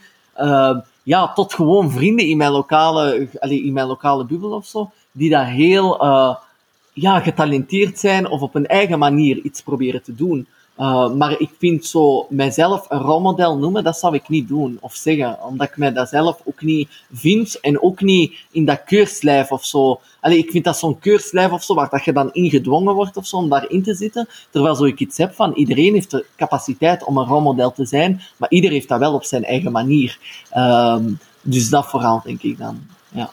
ja, 1.03 1.33
tot 1.33 1.53
gewoon 1.53 1.91
vrienden 1.91 2.25
in 2.27 2.37
mijn 2.37 2.51
lokale, 2.51 3.27
allee, 3.39 3.63
in 3.63 3.73
mijn 3.73 3.87
lokale 3.87 4.25
bubbel 4.25 4.51
of 4.51 4.65
zo, 4.65 4.91
die 5.11 5.29
daar 5.29 5.47
heel 5.47 6.03
uh, 6.03 6.35
ja, 6.93 7.19
getalenteerd 7.19 7.99
zijn 7.99 8.27
of 8.27 8.41
op 8.41 8.55
een 8.55 8.67
eigen 8.67 8.99
manier 8.99 9.37
iets 9.37 9.61
proberen 9.61 10.03
te 10.03 10.15
doen. 10.15 10.47
Uh, 10.77 11.13
maar 11.13 11.39
ik 11.39 11.49
vind 11.57 11.85
zo 11.85 12.25
mijzelf 12.29 12.85
een 12.89 12.99
rolmodel 12.99 13.57
noemen, 13.57 13.83
dat 13.83 13.97
zou 13.97 14.15
ik 14.15 14.29
niet 14.29 14.47
doen 14.47 14.77
of 14.81 14.95
zeggen, 14.95 15.43
omdat 15.43 15.67
ik 15.67 15.77
mij 15.77 15.93
dat 15.93 16.09
zelf 16.09 16.41
ook 16.43 16.61
niet 16.61 16.89
vind 17.11 17.59
en 17.59 17.81
ook 17.81 18.01
niet 18.01 18.33
in 18.51 18.65
dat 18.65 18.83
keurslijf 18.83 19.51
of 19.51 19.65
zo. 19.65 19.99
Allee, 20.19 20.37
ik 20.37 20.51
vind 20.51 20.63
dat 20.63 20.77
zo'n 20.77 20.99
keurslijf 20.99 21.51
of 21.51 21.63
zo, 21.63 21.73
waar 21.73 21.89
dat 21.89 22.03
je 22.03 22.13
dan 22.13 22.31
ingedwongen 22.31 22.93
wordt 22.93 23.17
of 23.17 23.27
zo 23.27 23.37
om 23.37 23.49
daarin 23.49 23.83
te 23.83 23.93
zitten. 23.93 24.27
Terwijl 24.49 24.75
zo 24.75 24.83
ik 24.83 24.99
iets 24.99 25.17
heb 25.17 25.33
van 25.33 25.53
iedereen 25.53 25.93
heeft 25.93 26.11
de 26.11 26.25
capaciteit 26.35 27.03
om 27.03 27.17
een 27.17 27.27
rolmodel 27.27 27.71
te 27.71 27.85
zijn, 27.85 28.21
maar 28.37 28.49
ieder 28.49 28.71
heeft 28.71 28.87
dat 28.87 28.99
wel 28.99 29.13
op 29.13 29.23
zijn 29.23 29.43
eigen 29.43 29.71
manier. 29.71 30.17
Uh, 30.53 30.97
dus 31.41 31.69
dat 31.69 31.85
vooral, 31.85 32.21
denk 32.23 32.43
ik 32.43 32.57
dan. 32.57 32.79
Ja. 33.11 33.31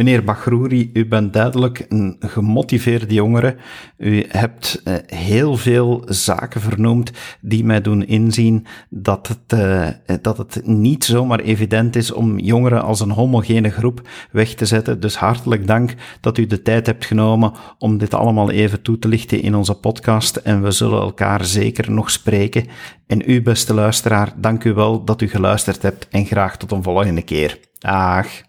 Meneer 0.00 0.24
Bagrouri, 0.24 0.90
u 0.92 1.06
bent 1.06 1.32
duidelijk 1.32 1.86
een 1.88 2.16
gemotiveerde 2.20 3.14
jongere. 3.14 3.56
U 3.96 4.24
hebt 4.28 4.82
uh, 4.84 4.94
heel 5.06 5.56
veel 5.56 6.02
zaken 6.06 6.60
vernoemd 6.60 7.12
die 7.40 7.64
mij 7.64 7.80
doen 7.80 8.06
inzien 8.06 8.66
dat 8.88 9.28
het, 9.28 9.60
uh, 9.60 9.88
dat 10.22 10.38
het 10.38 10.66
niet 10.66 11.04
zomaar 11.04 11.40
evident 11.40 11.96
is 11.96 12.12
om 12.12 12.38
jongeren 12.38 12.82
als 12.82 13.00
een 13.00 13.10
homogene 13.10 13.70
groep 13.70 14.08
weg 14.30 14.54
te 14.54 14.66
zetten. 14.66 15.00
Dus 15.00 15.16
hartelijk 15.16 15.66
dank 15.66 15.94
dat 16.20 16.38
u 16.38 16.46
de 16.46 16.62
tijd 16.62 16.86
hebt 16.86 17.04
genomen 17.04 17.52
om 17.78 17.98
dit 17.98 18.14
allemaal 18.14 18.50
even 18.50 18.82
toe 18.82 18.98
te 18.98 19.08
lichten 19.08 19.42
in 19.42 19.54
onze 19.54 19.74
podcast. 19.74 20.36
En 20.36 20.62
we 20.62 20.70
zullen 20.70 21.00
elkaar 21.00 21.44
zeker 21.44 21.90
nog 21.90 22.10
spreken. 22.10 22.66
En 23.06 23.22
u, 23.26 23.42
beste 23.42 23.74
luisteraar, 23.74 24.32
dank 24.36 24.64
u 24.64 24.72
wel 24.72 25.04
dat 25.04 25.20
u 25.20 25.28
geluisterd 25.28 25.82
hebt 25.82 26.08
en 26.08 26.26
graag 26.26 26.56
tot 26.56 26.72
een 26.72 26.82
volgende 26.82 27.22
keer. 27.22 27.58
Dag. 27.78 28.48